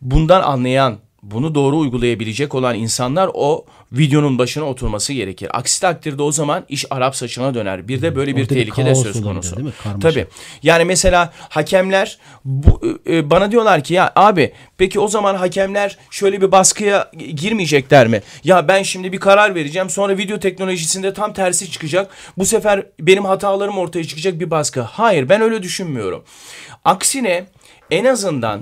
Bundan 0.00 0.42
anlayan, 0.42 0.98
bunu 1.22 1.54
doğru 1.54 1.78
uygulayabilecek 1.78 2.54
olan 2.54 2.76
insanlar 2.76 3.30
o 3.34 3.64
videonun 3.92 4.38
başına 4.38 4.64
oturması 4.64 5.12
gerekir. 5.12 5.48
Aksi 5.52 5.80
takdirde 5.80 6.22
o 6.22 6.32
zaman 6.32 6.64
iş 6.68 6.84
Arap 6.90 7.16
saçına 7.16 7.54
döner. 7.54 7.88
Bir 7.88 8.02
de 8.02 8.16
böyle 8.16 8.36
bir 8.36 8.42
Orada 8.42 8.54
tehlike 8.54 8.86
de 8.86 8.94
söz 8.94 9.22
konusu. 9.22 9.56
değil 9.56 9.66
mi? 9.66 9.72
Karmaşa. 9.82 10.08
Tabii. 10.08 10.26
Yani 10.62 10.84
mesela 10.84 11.32
hakemler 11.48 12.18
bu, 12.44 12.80
e, 13.06 13.30
bana 13.30 13.50
diyorlar 13.50 13.84
ki 13.84 13.94
ya 13.94 14.12
abi 14.16 14.52
peki 14.78 15.00
o 15.00 15.08
zaman 15.08 15.34
hakemler 15.34 15.98
şöyle 16.10 16.40
bir 16.40 16.52
baskıya 16.52 17.10
girmeyecekler 17.34 18.06
mi? 18.08 18.22
Ya 18.44 18.68
ben 18.68 18.82
şimdi 18.82 19.12
bir 19.12 19.20
karar 19.20 19.54
vereceğim 19.54 19.90
sonra 19.90 20.18
video 20.18 20.38
teknolojisinde 20.38 21.14
tam 21.14 21.32
tersi 21.32 21.70
çıkacak. 21.70 22.10
Bu 22.38 22.44
sefer 22.44 22.86
benim 23.00 23.24
hatalarım 23.24 23.78
ortaya 23.78 24.04
çıkacak 24.04 24.40
bir 24.40 24.50
baskı. 24.50 24.80
Hayır 24.80 25.28
ben 25.28 25.40
öyle 25.40 25.62
düşünmüyorum. 25.62 26.24
Aksine 26.84 27.46
en 27.90 28.04
azından 28.04 28.60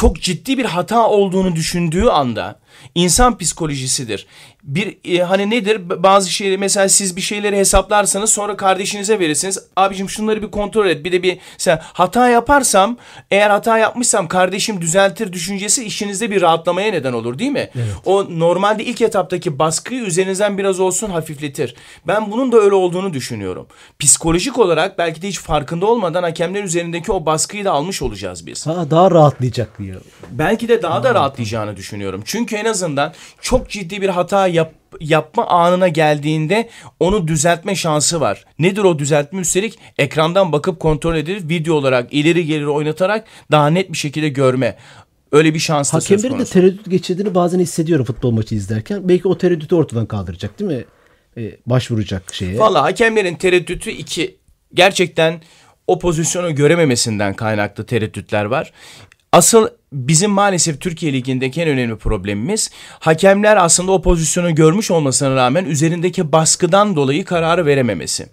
çok 0.00 0.20
ciddi 0.20 0.58
bir 0.58 0.64
hata 0.64 1.08
olduğunu 1.08 1.56
düşündüğü 1.56 2.04
anda 2.04 2.58
insan 2.94 3.38
psikolojisidir. 3.38 4.26
Bir 4.62 4.98
e, 5.04 5.22
hani 5.22 5.50
nedir 5.50 6.02
bazı 6.02 6.30
şeyleri 6.30 6.58
mesela 6.58 6.88
siz 6.88 7.16
bir 7.16 7.20
şeyleri 7.20 7.56
hesaplarsanız 7.56 8.30
sonra 8.30 8.56
kardeşinize 8.56 9.18
verirsiniz. 9.18 9.58
Abicim 9.76 10.08
şunları 10.10 10.42
bir 10.42 10.50
kontrol 10.50 10.86
et. 10.86 11.04
Bir 11.04 11.12
de 11.12 11.22
bir 11.22 11.38
mesela 11.52 11.80
hata 11.82 12.28
yaparsam 12.28 12.96
eğer 13.30 13.50
hata 13.50 13.78
yapmışsam 13.78 14.28
kardeşim 14.28 14.80
düzeltir 14.80 15.32
düşüncesi 15.32 15.84
işinizde 15.84 16.30
bir 16.30 16.42
rahatlamaya 16.42 16.90
neden 16.90 17.12
olur 17.12 17.38
değil 17.38 17.50
mi? 17.50 17.70
O 18.04 18.26
normalde 18.38 18.84
ilk 18.84 19.00
etaptaki 19.02 19.58
baskıyı 19.58 20.02
üzerinizden 20.02 20.58
biraz 20.58 20.80
olsun 20.80 21.10
hafifletir. 21.10 21.74
Ben 22.06 22.30
bunun 22.30 22.52
da 22.52 22.58
öyle 22.58 22.74
olduğunu 22.74 23.14
düşünüyorum. 23.14 23.66
Psikolojik 23.98 24.58
olarak 24.58 24.98
belki 24.98 25.22
de 25.22 25.28
hiç 25.28 25.38
farkında 25.38 25.86
olmadan 25.86 26.22
hakemler 26.22 26.64
üzerindeki 26.64 27.12
o 27.12 27.26
baskıyı 27.26 27.64
da 27.64 27.70
almış 27.72 28.02
olacağız 28.02 28.46
biz 28.46 28.66
Ha, 28.66 28.90
daha 28.90 29.10
rahatlayacak 29.10 29.78
diyor. 29.78 30.00
belki 30.30 30.68
de 30.68 30.82
daha 30.82 31.02
da 31.02 31.14
rahatlayacağını 31.14 31.76
düşünüyorum. 31.76 32.22
Çünkü 32.24 32.56
en 32.56 32.64
azından 32.70 33.12
çok 33.40 33.68
ciddi 33.68 34.02
bir 34.02 34.08
hata 34.08 34.46
yap, 34.46 34.72
yapma 35.00 35.46
anına 35.46 35.88
geldiğinde 35.88 36.68
onu 37.00 37.28
düzeltme 37.28 37.74
şansı 37.74 38.20
var. 38.20 38.44
Nedir 38.58 38.84
o 38.84 38.98
düzeltme 38.98 39.40
üstelik? 39.40 39.78
Ekrandan 39.98 40.52
bakıp 40.52 40.80
kontrol 40.80 41.16
edilir, 41.16 41.48
video 41.48 41.74
olarak 41.74 42.12
ileri 42.12 42.46
geri 42.46 42.68
oynatarak 42.68 43.24
daha 43.50 43.70
net 43.70 43.92
bir 43.92 43.96
şekilde 43.96 44.28
görme. 44.28 44.76
Öyle 45.32 45.54
bir 45.54 45.58
şans 45.58 45.92
da 45.92 46.00
söz 46.00 46.10
Hakemlerin 46.10 46.32
de 46.32 46.36
konusu. 46.36 46.52
tereddüt 46.52 46.90
geçirdiğini 46.90 47.34
bazen 47.34 47.58
hissediyorum 47.58 48.04
futbol 48.04 48.30
maçı 48.30 48.54
izlerken. 48.54 49.08
Belki 49.08 49.28
o 49.28 49.38
tereddütü 49.38 49.74
ortadan 49.74 50.06
kaldıracak 50.06 50.58
değil 50.58 50.70
mi? 50.70 50.84
Ee, 51.36 51.56
başvuracak 51.66 52.34
şeye. 52.34 52.58
Valla 52.58 52.82
hakemlerin 52.82 53.34
tereddütü 53.34 53.90
iki. 53.90 54.36
Gerçekten 54.74 55.40
o 55.86 55.98
pozisyonu 55.98 56.54
görememesinden 56.54 57.34
kaynaklı 57.34 57.86
tereddütler 57.86 58.44
var. 58.44 58.72
Asıl 59.32 59.68
bizim 59.92 60.30
maalesef 60.30 60.80
Türkiye 60.80 61.12
Ligi'ndeki 61.12 61.62
en 61.62 61.68
önemli 61.68 61.96
problemimiz 61.96 62.70
hakemler 62.98 63.56
aslında 63.64 63.92
o 63.92 64.02
pozisyonu 64.02 64.54
görmüş 64.54 64.90
olmasına 64.90 65.36
rağmen 65.36 65.64
üzerindeki 65.64 66.32
baskıdan 66.32 66.96
dolayı 66.96 67.24
kararı 67.24 67.66
verememesi. 67.66 68.26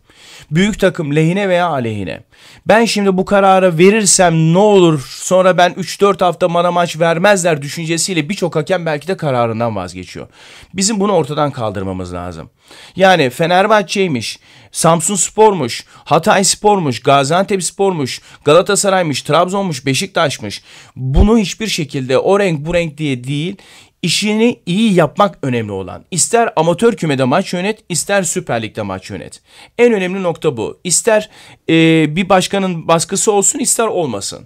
Büyük 0.52 0.80
takım 0.80 1.16
lehine 1.16 1.50
veya 1.50 1.68
aleyhine. 1.68 2.22
Ben 2.68 2.86
şimdi 2.86 3.18
bu 3.18 3.26
kararı 3.26 3.78
verirsem 3.78 4.54
ne 4.54 4.58
olur 4.58 5.08
sonra 5.10 5.58
ben 5.58 5.72
3-4 5.72 6.26
hafta 6.26 6.54
bana 6.54 6.72
maç 6.72 7.00
vermezler 7.00 7.62
düşüncesiyle 7.62 8.30
birçok 8.30 8.56
hakem 8.56 8.86
belki 8.86 9.08
de 9.08 9.18
kararından 9.18 9.76
vazgeçiyor. 9.76 10.28
Bizim 10.74 11.00
bunu 11.00 11.12
ortadan 11.12 11.52
kaldırmamız 11.52 12.14
lazım. 12.14 12.50
Yani 12.96 13.30
Fenerbahçe'ymiş, 13.30 14.40
Samsun 14.72 15.16
Spor'muş, 15.16 15.86
Hatay 16.04 16.44
Spor'muş, 16.44 17.00
Gaziantep 17.00 17.64
Spor'muş, 17.64 18.22
Galatasaray'mış, 18.46 19.22
Trabzon'muş, 19.22 19.86
Beşiktaş'mış. 19.86 20.64
Bunu 20.96 21.38
hiçbir 21.38 21.68
şekilde 21.68 22.18
o 22.18 22.40
renk 22.40 22.66
bu 22.66 22.74
renk 22.74 22.98
diye 22.98 23.24
değil, 23.24 23.56
işini 24.02 24.60
iyi 24.66 24.94
yapmak 24.94 25.38
önemli 25.42 25.72
olan. 25.72 26.04
İster 26.12 26.54
amatör 26.56 26.94
kümede 26.94 27.24
maç 27.24 27.54
yönet, 27.54 27.80
ister 27.90 28.24
Süper 28.24 28.62
Lig'de 28.62 28.82
maç 28.82 29.10
yönet. 29.10 29.42
En 29.78 29.94
önemli 29.94 30.24
nokta 30.24 30.58
bu. 30.58 30.78
İster 30.84 31.30
e, 31.70 31.76
bir 32.16 32.30
başkanın 32.30 32.88
baskısı 32.88 33.32
olsun, 33.32 33.60
ister 33.60 33.88
olmasın. 33.88 34.40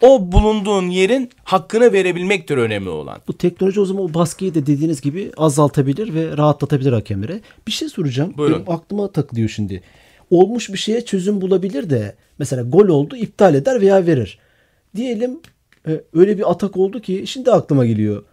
O 0.00 0.32
bulunduğun 0.32 0.88
yerin 0.88 1.30
hakkını 1.44 1.92
verebilmektir 1.92 2.56
önemli 2.56 2.88
olan. 2.88 3.18
Bu 3.28 3.38
teknoloji 3.38 3.80
o 3.80 3.84
zaman 3.84 4.04
o 4.04 4.14
baskıyı 4.14 4.54
da 4.54 4.66
dediğiniz 4.66 5.00
gibi 5.00 5.32
azaltabilir 5.36 6.14
ve 6.14 6.36
rahatlatabilir 6.36 6.92
hakemlere. 6.92 7.40
Bir 7.66 7.72
şey 7.72 7.88
soracağım. 7.88 8.34
Buyurun. 8.36 8.56
Benim 8.56 8.70
aklıma 8.70 9.12
takılıyor 9.12 9.48
şimdi. 9.48 9.82
Olmuş 10.30 10.72
bir 10.72 10.78
şeye 10.78 11.04
çözüm 11.04 11.40
bulabilir 11.40 11.90
de 11.90 12.14
mesela 12.38 12.62
gol 12.62 12.88
oldu 12.88 13.16
iptal 13.16 13.54
eder 13.54 13.80
veya 13.80 14.06
verir. 14.06 14.38
Diyelim 14.96 15.40
e, 15.88 16.00
öyle 16.14 16.38
bir 16.38 16.50
atak 16.50 16.76
oldu 16.76 17.00
ki 17.00 17.24
şimdi 17.26 17.50
aklıma 17.50 17.86
geliyor. 17.86 18.24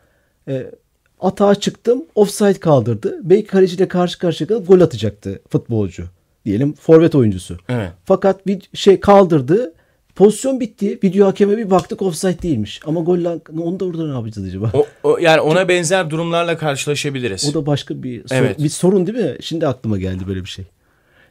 E, 0.49 0.71
atağa 1.19 1.55
çıktım 1.55 2.03
offside 2.15 2.53
kaldırdı. 2.59 3.19
Belki 3.23 3.47
kaleciyle 3.47 3.87
karşı 3.87 4.19
karşıya 4.19 4.47
kalıp 4.47 4.67
gol 4.67 4.81
atacaktı 4.81 5.39
futbolcu. 5.49 6.03
Diyelim 6.45 6.73
forvet 6.73 7.15
oyuncusu. 7.15 7.57
Evet. 7.69 7.89
Fakat 8.05 8.47
bir 8.47 8.61
şey 8.73 8.99
kaldırdı. 8.99 9.73
Pozisyon 10.15 10.59
bitti. 10.59 10.99
Video 11.03 11.27
hakeme 11.27 11.57
bir 11.57 11.71
baktık 11.71 12.01
offside 12.01 12.41
değilmiş. 12.41 12.79
Ama 12.85 12.99
gol 13.01 13.19
onu 13.61 13.79
da 13.79 13.85
orada 13.85 14.07
ne 14.07 14.13
yapacağız 14.13 14.47
acaba? 14.47 14.71
O, 14.73 14.85
o- 15.03 15.17
yani 15.17 15.41
ona 15.41 15.67
benzer 15.67 16.09
durumlarla 16.09 16.57
karşılaşabiliriz. 16.57 17.49
O 17.49 17.53
da 17.61 17.65
başka 17.65 18.03
bir 18.03 18.27
sorun, 18.27 18.41
Evet. 18.41 18.59
bir 18.59 18.69
sorun 18.69 19.07
değil 19.07 19.17
mi? 19.17 19.35
Şimdi 19.41 19.67
aklıma 19.67 19.97
geldi 19.97 20.23
böyle 20.27 20.39
bir 20.41 20.49
şey. 20.49 20.65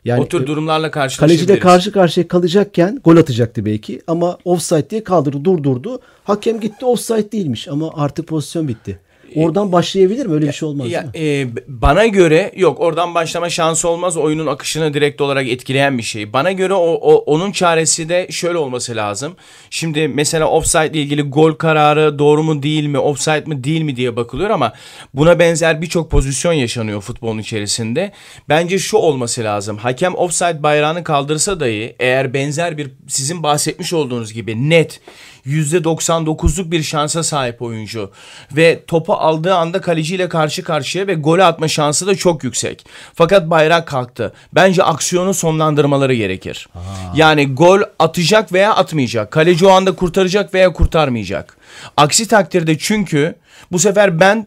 Yani 0.04 0.20
o 0.22 0.28
tür 0.28 0.42
e, 0.42 0.46
durumlarla 0.46 0.90
karşılaşabiliriz. 0.90 1.40
kaleciyle 1.46 1.60
karşı 1.60 1.92
karşıya 1.92 2.28
kalacakken 2.28 3.00
gol 3.04 3.16
atacaktı 3.16 3.64
belki 3.66 4.00
ama 4.06 4.38
offside 4.44 4.90
diye 4.90 5.04
kaldırdı, 5.04 5.44
durdurdu. 5.44 6.00
Hakem 6.24 6.60
gitti 6.60 6.84
offside 6.86 7.32
değilmiş 7.32 7.68
ama 7.68 7.90
artık 7.94 8.26
pozisyon 8.26 8.68
bitti. 8.68 8.98
Oradan 9.36 9.72
başlayabilir 9.72 10.26
mi? 10.26 10.34
Öyle 10.34 10.46
bir 10.46 10.52
şey 10.52 10.68
olmaz 10.68 10.90
Ya, 10.90 11.02
mi? 11.02 11.08
e, 11.20 11.46
bana 11.68 12.06
göre 12.06 12.52
yok 12.56 12.80
oradan 12.80 13.14
başlama 13.14 13.50
şansı 13.50 13.88
olmaz. 13.88 14.16
Oyunun 14.16 14.46
akışını 14.46 14.94
direkt 14.94 15.20
olarak 15.20 15.48
etkileyen 15.48 15.98
bir 15.98 16.02
şey. 16.02 16.32
Bana 16.32 16.52
göre 16.52 16.74
o, 16.74 16.92
o 16.92 17.14
onun 17.14 17.52
çaresi 17.52 18.08
de 18.08 18.26
şöyle 18.30 18.58
olması 18.58 18.96
lazım. 18.96 19.36
Şimdi 19.70 20.08
mesela 20.08 20.46
offside 20.50 20.86
ile 20.90 20.98
ilgili 21.00 21.22
gol 21.22 21.52
kararı 21.52 22.18
doğru 22.18 22.42
mu 22.42 22.62
değil 22.62 22.86
mi, 22.86 22.98
offside 22.98 23.44
mi 23.46 23.64
değil 23.64 23.82
mi 23.82 23.96
diye 23.96 24.16
bakılıyor 24.16 24.50
ama 24.50 24.72
buna 25.14 25.38
benzer 25.38 25.82
birçok 25.82 26.10
pozisyon 26.10 26.52
yaşanıyor 26.52 27.00
futbolun 27.00 27.38
içerisinde. 27.38 28.12
Bence 28.48 28.78
şu 28.78 28.96
olması 28.96 29.44
lazım. 29.44 29.76
Hakem 29.76 30.14
offside 30.14 30.62
bayrağını 30.62 31.04
kaldırsa 31.04 31.60
dahi 31.60 31.96
eğer 31.98 32.34
benzer 32.34 32.78
bir 32.78 32.90
sizin 33.08 33.42
bahsetmiş 33.42 33.92
olduğunuz 33.92 34.32
gibi 34.32 34.70
net 34.70 35.00
%99'luk 35.48 36.70
bir 36.70 36.82
şansa 36.82 37.22
sahip 37.22 37.62
oyuncu 37.62 38.10
ve 38.52 38.84
topu 38.86 39.12
aldığı 39.12 39.54
anda 39.54 39.80
kaleciyle 39.80 40.28
karşı 40.28 40.62
karşıya 40.62 41.06
ve 41.06 41.14
gol 41.14 41.38
atma 41.38 41.68
şansı 41.68 42.06
da 42.06 42.14
çok 42.14 42.44
yüksek. 42.44 42.86
Fakat 43.14 43.50
bayrak 43.50 43.88
kalktı. 43.88 44.32
Bence 44.52 44.82
aksiyonu 44.82 45.34
sonlandırmaları 45.34 46.14
gerekir. 46.14 46.68
Yani 47.14 47.54
gol 47.54 47.80
atacak 47.98 48.52
veya 48.52 48.74
atmayacak. 48.74 49.30
Kaleci 49.30 49.66
o 49.66 49.70
anda 49.70 49.94
kurtaracak 49.94 50.54
veya 50.54 50.72
kurtarmayacak. 50.72 51.56
Aksi 51.96 52.28
takdirde 52.28 52.78
çünkü 52.78 53.34
bu 53.72 53.78
sefer 53.78 54.20
ben 54.20 54.46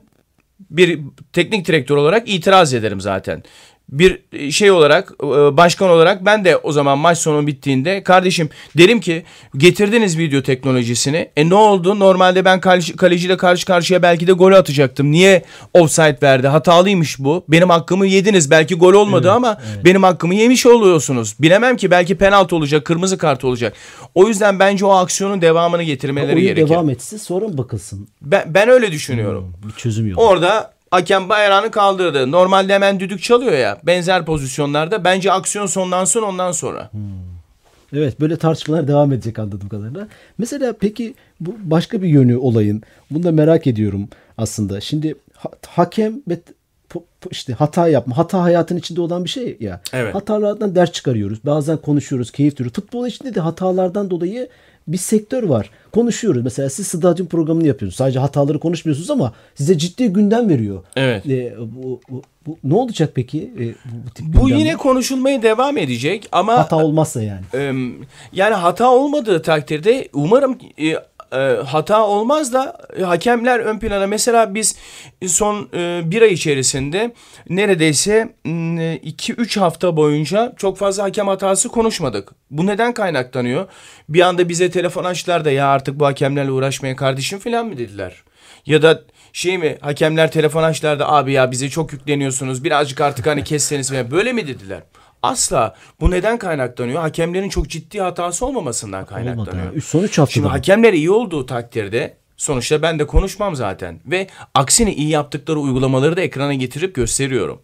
bir 0.69 0.99
teknik 1.33 1.67
direktör 1.67 1.95
olarak 1.97 2.29
itiraz 2.29 2.73
ederim 2.73 3.01
zaten 3.01 3.43
bir 3.91 4.21
şey 4.51 4.71
olarak 4.71 5.13
e, 5.23 5.27
başkan 5.27 5.89
olarak 5.89 6.25
ben 6.25 6.45
de 6.45 6.57
o 6.57 6.71
zaman 6.71 6.97
maç 6.97 7.17
sonu 7.17 7.47
bittiğinde 7.47 8.03
kardeşim 8.03 8.49
derim 8.77 8.99
ki 8.99 9.23
getirdiniz 9.57 10.17
video 10.17 10.41
teknolojisini. 10.41 11.29
E 11.35 11.49
ne 11.49 11.55
oldu? 11.55 11.99
Normalde 11.99 12.45
ben 12.45 12.59
kaleci, 12.59 12.95
kaleciyle 12.95 13.37
karşı 13.37 13.65
karşıya 13.65 14.03
belki 14.03 14.27
de 14.27 14.31
gol 14.31 14.51
atacaktım. 14.51 15.11
Niye 15.11 15.43
offside 15.73 16.17
verdi? 16.23 16.47
Hatalıymış 16.47 17.19
bu. 17.19 17.43
Benim 17.49 17.69
hakkımı 17.69 18.05
yediniz. 18.07 18.51
Belki 18.51 18.75
gol 18.75 18.93
olmadı 18.93 19.27
evet, 19.27 19.35
ama 19.35 19.57
evet. 19.73 19.85
benim 19.85 20.03
hakkımı 20.03 20.35
yemiş 20.35 20.65
oluyorsunuz. 20.65 21.35
Bilemem 21.39 21.77
ki 21.77 21.91
belki 21.91 22.17
penaltı 22.17 22.55
olacak, 22.55 22.85
kırmızı 22.85 23.17
kart 23.17 23.43
olacak. 23.43 23.73
O 24.15 24.27
yüzden 24.27 24.59
bence 24.59 24.85
o 24.85 24.91
aksiyonun 24.91 25.41
devamını 25.41 25.83
getirmeleri 25.83 26.41
gerekir. 26.41 26.69
devam 26.69 26.89
etsin 26.89 27.17
sonra 27.17 27.47
mı 27.47 27.57
bakılsın? 27.57 28.07
Ben, 28.21 28.43
ben 28.53 28.69
öyle 28.69 28.91
düşünüyorum. 28.91 29.53
Hmm, 29.61 29.69
bir 29.69 29.75
çözüm 29.75 30.07
yok. 30.07 30.19
Orada 30.19 30.73
Hakem 30.91 31.29
bayrağını 31.29 31.71
kaldırdı. 31.71 32.31
Normalde 32.31 32.73
hemen 32.73 32.99
düdük 32.99 33.21
çalıyor 33.23 33.53
ya. 33.53 33.77
Benzer 33.83 34.25
pozisyonlarda. 34.25 35.03
Bence 35.03 35.31
aksiyon 35.31 35.65
sonlansın 35.65 36.21
ondan 36.21 36.51
sonra. 36.51 36.89
Hmm. 36.91 37.01
Evet 37.93 38.19
böyle 38.19 38.37
tartışmalar 38.37 38.87
devam 38.87 39.11
edecek 39.11 39.39
anladığım 39.39 39.69
kadarıyla. 39.69 40.07
Mesela 40.37 40.73
peki 40.79 41.13
bu 41.39 41.55
başka 41.59 42.01
bir 42.01 42.07
yönü 42.07 42.37
olayın. 42.37 42.83
Bunu 43.11 43.23
da 43.23 43.31
merak 43.31 43.67
ediyorum 43.67 44.09
aslında. 44.37 44.81
Şimdi 44.81 45.15
ha- 45.35 45.49
hakem 45.67 46.21
ve 46.27 46.39
işte 47.31 47.53
hata 47.53 47.87
yapma. 47.87 48.17
Hata 48.17 48.41
hayatın 48.41 48.77
içinde 48.77 49.01
olan 49.01 49.23
bir 49.23 49.29
şey 49.29 49.57
ya. 49.59 49.81
Evet. 49.93 50.15
Hatalardan 50.15 50.75
ders 50.75 50.91
çıkarıyoruz. 50.91 51.45
Bazen 51.45 51.77
konuşuyoruz, 51.77 52.31
keyif 52.31 52.57
duyuyoruz. 52.57 52.75
Futbol 52.75 53.07
içinde 53.07 53.35
de 53.35 53.39
hatalardan 53.39 54.09
dolayı 54.09 54.49
bir 54.87 54.97
sektör 54.97 55.43
var. 55.43 55.69
Konuşuyoruz. 55.91 56.43
Mesela 56.43 56.69
siz 56.69 56.87
stadyum 56.87 57.27
programını 57.27 57.67
yapıyorsunuz. 57.67 57.97
Sadece 57.97 58.19
hataları 58.19 58.59
konuşmuyorsunuz 58.59 59.11
ama 59.11 59.33
size 59.55 59.77
ciddi 59.77 60.07
gündem 60.07 60.49
veriyor. 60.49 60.83
Evet. 60.95 61.25
E, 61.25 61.55
bu, 61.59 62.01
bu, 62.09 62.21
bu, 62.47 62.57
ne 62.63 62.75
olacak 62.75 63.11
peki? 63.15 63.53
E, 63.59 63.63
bu, 64.21 64.41
bu 64.41 64.49
yine 64.49 64.75
konuşulmaya 64.75 65.41
devam 65.41 65.77
edecek 65.77 66.29
ama 66.31 66.57
hata 66.57 66.75
olmazsa 66.75 67.21
yani. 67.21 67.41
E, 67.53 67.73
yani 68.33 68.55
hata 68.55 68.91
olmadığı 68.91 69.41
takdirde 69.41 70.09
umarım 70.13 70.57
e, 70.79 70.95
e, 71.33 71.37
hata 71.65 72.05
olmaz 72.05 72.53
da 72.53 72.77
e, 72.99 73.01
hakemler 73.03 73.59
ön 73.59 73.79
plana. 73.79 74.07
Mesela 74.07 74.55
biz 74.55 74.75
son 75.27 75.69
e, 75.73 76.01
bir 76.05 76.21
ay 76.21 76.33
içerisinde 76.33 77.13
neredeyse 77.49 78.35
2-3 78.45 79.59
hafta 79.59 79.97
boyunca 79.97 80.53
çok 80.57 80.77
fazla 80.77 81.03
hakem 81.03 81.27
hatası 81.27 81.69
konuşmadık. 81.69 82.31
Bu 82.51 82.67
neden 82.67 82.93
kaynaklanıyor? 82.93 83.67
Bir 84.09 84.21
anda 84.21 84.49
bize 84.49 84.71
telefon 84.71 85.03
açtılar 85.03 85.45
da 85.45 85.51
ya 85.51 85.67
artık 85.67 85.99
bu 85.99 86.05
hakemlerle 86.05 86.51
uğraşmaya 86.51 86.95
kardeşim 86.95 87.39
falan 87.39 87.65
mı 87.65 87.77
dediler? 87.77 88.23
Ya 88.65 88.81
da 88.81 89.01
şey 89.33 89.57
mi 89.57 89.77
hakemler 89.81 90.31
telefon 90.31 90.63
açtılar 90.63 90.99
da 90.99 91.09
abi 91.11 91.33
ya 91.33 91.51
bize 91.51 91.69
çok 91.69 91.93
yükleniyorsunuz 91.93 92.63
birazcık 92.63 93.01
artık 93.01 93.27
hani 93.27 93.43
kesseniz 93.43 93.91
böyle 94.11 94.33
mi 94.33 94.47
dediler? 94.47 94.81
Asla. 95.23 95.75
Bu 95.99 96.11
neden 96.11 96.37
kaynaklanıyor? 96.37 97.01
Hakemlerin 97.01 97.49
çok 97.49 97.69
ciddi 97.69 98.01
hatası 98.01 98.45
olmamasından 98.45 99.05
kaynaklanıyor. 99.05 99.67
Olmadı. 99.67 99.81
Son 99.81 100.03
3 100.03 100.17
haftada. 100.17 100.33
Şimdi 100.33 100.47
hakemler 100.47 100.93
iyi 100.93 101.11
olduğu 101.11 101.45
takdirde 101.45 102.17
sonuçta 102.37 102.81
ben 102.81 102.99
de 102.99 103.07
konuşmam 103.07 103.55
zaten. 103.55 103.99
Ve 104.05 104.27
aksine 104.53 104.95
iyi 104.95 105.09
yaptıkları 105.09 105.59
uygulamaları 105.59 106.17
da 106.17 106.21
ekrana 106.21 106.53
getirip 106.53 106.95
gösteriyorum. 106.95 107.59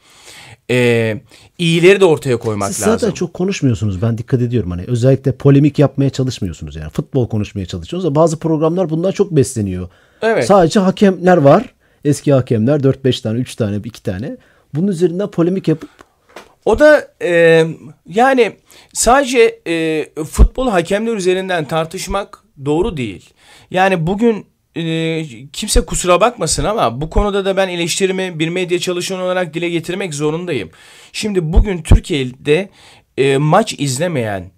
Ee, 0.70 1.22
iyileri 1.58 2.00
de 2.00 2.06
ortaya 2.06 2.38
koymak 2.38 2.68
Siz 2.74 2.82
lazım. 2.82 2.94
Siz 2.94 3.02
zaten 3.02 3.14
çok 3.14 3.34
konuşmuyorsunuz. 3.34 4.02
Ben 4.02 4.18
dikkat 4.18 4.42
ediyorum. 4.42 4.72
Hani 4.72 4.84
özellikle 4.88 5.32
polemik 5.32 5.80
yapmaya 5.80 6.10
çalışmıyorsunuz. 6.10 6.76
Yani 6.76 6.90
futbol 6.90 7.30
konuşmaya 7.30 7.66
çalışıyorsunuz. 7.66 8.16
Bazı 8.16 8.40
programlar 8.40 8.90
bundan 8.90 9.12
çok 9.12 9.32
besleniyor. 9.32 9.90
Evet. 10.22 10.46
Sadece 10.46 10.80
hakemler 10.80 11.38
var. 11.38 11.74
Eski 12.06 12.34
hakemler 12.34 12.80
4-5 12.80 13.22
tane, 13.22 13.40
3 13.40 13.56
tane, 13.56 13.78
2 13.78 14.04
tane. 14.04 14.38
Bunun 14.74 14.88
üzerinden 14.88 15.32
polemik 15.32 15.68
yapıp 15.68 15.90
o 16.68 16.80
da 16.80 17.08
e, 17.22 17.66
yani 18.06 18.52
sadece 18.94 19.60
e, 19.68 20.06
futbol 20.24 20.70
hakemler 20.70 21.14
üzerinden 21.14 21.66
tartışmak 21.66 22.44
doğru 22.66 22.98
değil. 22.98 23.30
Yani 23.72 24.08
bugün 24.08 24.46
e, 24.76 25.24
kimse 25.54 25.82
kusura 25.82 26.22
bakmasın 26.22 26.64
ama 26.64 27.02
bu 27.02 27.10
konuda 27.10 27.46
da 27.46 27.58
ben 27.58 27.68
eleştirimi 27.68 28.40
bir 28.40 28.50
medya 28.50 28.80
çalışanı 28.80 29.24
olarak 29.24 29.54
dile 29.54 29.70
getirmek 29.70 30.14
zorundayım. 30.14 30.70
Şimdi 31.12 31.54
bugün 31.54 31.82
Türkiye'de 31.82 32.70
e, 33.18 33.38
maç 33.38 33.76
izlemeyen 33.78 34.52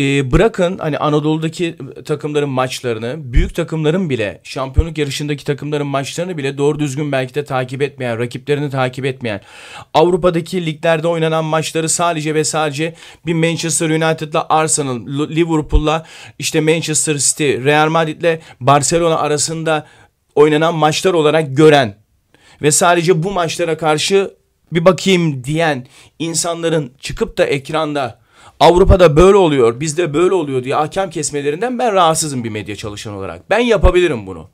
e, 0.00 0.30
bırakın 0.32 0.78
hani 0.78 0.98
Anadolu'daki 0.98 1.76
takımların 2.04 2.48
maçlarını, 2.48 3.14
büyük 3.18 3.54
takımların 3.54 4.10
bile, 4.10 4.40
şampiyonluk 4.44 4.98
yarışındaki 4.98 5.44
takımların 5.44 5.86
maçlarını 5.86 6.36
bile 6.38 6.58
doğru 6.58 6.78
düzgün 6.78 7.12
belki 7.12 7.34
de 7.34 7.44
takip 7.44 7.82
etmeyen, 7.82 8.18
rakiplerini 8.18 8.70
takip 8.70 9.04
etmeyen, 9.04 9.40
Avrupa'daki 9.94 10.66
liglerde 10.66 11.08
oynanan 11.08 11.44
maçları 11.44 11.88
sadece 11.88 12.34
ve 12.34 12.44
sadece 12.44 12.94
bir 13.26 13.34
Manchester 13.34 13.90
United'la 13.90 14.46
Arsenal, 14.48 15.06
Liverpool'la 15.06 16.06
işte 16.38 16.60
Manchester 16.60 17.16
City, 17.16 17.44
Real 17.44 17.88
Madrid'le 17.88 18.40
Barcelona 18.60 19.16
arasında 19.18 19.86
oynanan 20.34 20.74
maçlar 20.74 21.12
olarak 21.12 21.56
gören 21.56 21.96
ve 22.62 22.70
sadece 22.70 23.22
bu 23.22 23.30
maçlara 23.30 23.76
karşı 23.76 24.34
bir 24.72 24.84
bakayım 24.84 25.44
diyen 25.44 25.86
insanların 26.18 26.92
çıkıp 27.00 27.38
da 27.38 27.44
ekranda 27.44 28.19
Avrupa'da 28.60 29.16
böyle 29.16 29.36
oluyor, 29.36 29.80
bizde 29.80 30.14
böyle 30.14 30.34
oluyor 30.34 30.64
diye 30.64 30.74
hakem 30.74 31.10
kesmelerinden 31.10 31.78
ben 31.78 31.92
rahatsızım 31.92 32.44
bir 32.44 32.50
medya 32.50 32.76
çalışan 32.76 33.14
olarak. 33.14 33.50
Ben 33.50 33.58
yapabilirim 33.58 34.26
bunu. 34.26 34.48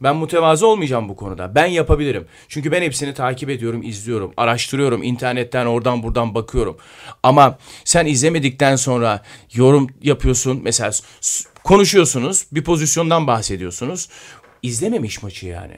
Ben 0.00 0.16
mütevazı 0.16 0.66
olmayacağım 0.66 1.08
bu 1.08 1.16
konuda. 1.16 1.54
Ben 1.54 1.66
yapabilirim. 1.66 2.26
Çünkü 2.48 2.72
ben 2.72 2.82
hepsini 2.82 3.14
takip 3.14 3.50
ediyorum, 3.50 3.82
izliyorum, 3.82 4.32
araştırıyorum. 4.36 5.02
internetten 5.02 5.66
oradan 5.66 6.02
buradan 6.02 6.34
bakıyorum. 6.34 6.76
Ama 7.22 7.58
sen 7.84 8.06
izlemedikten 8.06 8.76
sonra 8.76 9.22
yorum 9.52 9.88
yapıyorsun. 10.02 10.60
Mesela 10.62 10.90
konuşuyorsunuz, 11.64 12.46
bir 12.52 12.64
pozisyondan 12.64 13.26
bahsediyorsunuz. 13.26 14.08
İzlememiş 14.62 15.22
maçı 15.22 15.46
yani. 15.46 15.72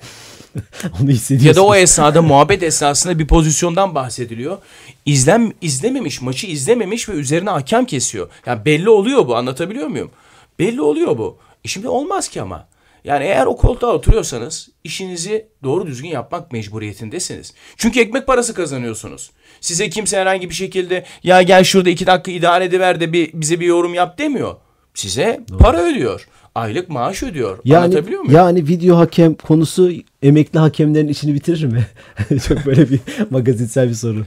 Onu 1.03 1.11
Ya 1.31 1.57
da 1.57 1.65
o 1.65 1.75
esnada 1.75 2.23
muhabbet 2.23 2.63
esnasında 2.63 3.19
bir 3.19 3.27
pozisyondan 3.27 3.95
bahsediliyor. 3.95 4.59
İzlem 5.07 5.53
izlememiş, 5.61 6.21
maçı 6.21 6.47
izlememiş 6.47 7.09
ve 7.09 7.13
üzerine 7.13 7.51
hakem 7.51 7.85
kesiyor. 7.85 8.31
Yani 8.47 8.65
belli 8.65 8.89
oluyor 8.89 9.27
bu. 9.29 9.37
Anlatabiliyor 9.37 9.87
muyum? 9.87 10.11
Belli 10.59 10.83
oluyor 10.83 11.19
bu. 11.19 11.39
E 11.65 11.69
şimdi 11.69 11.89
olmaz 11.89 12.29
ki 12.29 12.43
ama. 12.43 12.69
Yani 13.05 13.25
eğer 13.25 13.47
o 13.47 13.57
koltuğa 13.57 13.93
oturuyorsanız 13.93 14.69
işinizi 14.85 15.47
doğru 15.63 15.87
düzgün 15.87 16.09
yapmak 16.09 16.53
mecburiyetindesiniz. 16.53 17.55
Çünkü 17.77 18.01
ekmek 18.01 18.27
parası 18.27 18.55
kazanıyorsunuz. 18.55 19.31
Size 19.61 19.91
kimse 19.91 20.19
herhangi 20.19 20.51
bir 20.51 20.55
şekilde 20.55 21.05
ya 21.23 21.43
gel 21.43 21.65
şurada 21.65 21.91
iki 21.91 22.07
dakika 22.07 22.31
idare 22.31 22.65
ediver 22.65 23.01
de 23.01 23.13
bir, 23.13 23.31
bize 23.33 23.61
bir 23.61 23.67
yorum 23.67 23.95
yap 23.95 24.19
demiyor. 24.19 24.57
Size 24.95 25.41
doğru. 25.51 25.59
para 25.59 25.83
ödüyor 25.83 26.27
aylık 26.55 26.89
maaş 26.89 27.23
ödüyor. 27.23 27.59
Yani, 27.65 27.85
Anlatabiliyor 27.85 28.21
muyum? 28.23 28.37
Yani 28.37 28.69
video 28.69 28.97
hakem 28.97 29.35
konusu 29.35 29.93
emekli 30.23 30.59
hakemlerin 30.59 31.09
işini 31.09 31.35
bitirir 31.35 31.65
mi? 31.65 31.87
Çok 32.49 32.67
böyle 32.67 32.91
bir 32.91 33.01
magazinsel 33.31 33.89
bir 33.89 33.95
soru. 33.95 34.25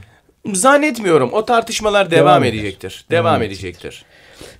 Zannetmiyorum. 0.52 1.32
O 1.32 1.44
tartışmalar 1.44 2.10
devam, 2.10 2.26
devam 2.26 2.44
edecektir. 2.44 3.06
Devam, 3.10 3.24
devam 3.24 3.42
edecektir. 3.42 4.04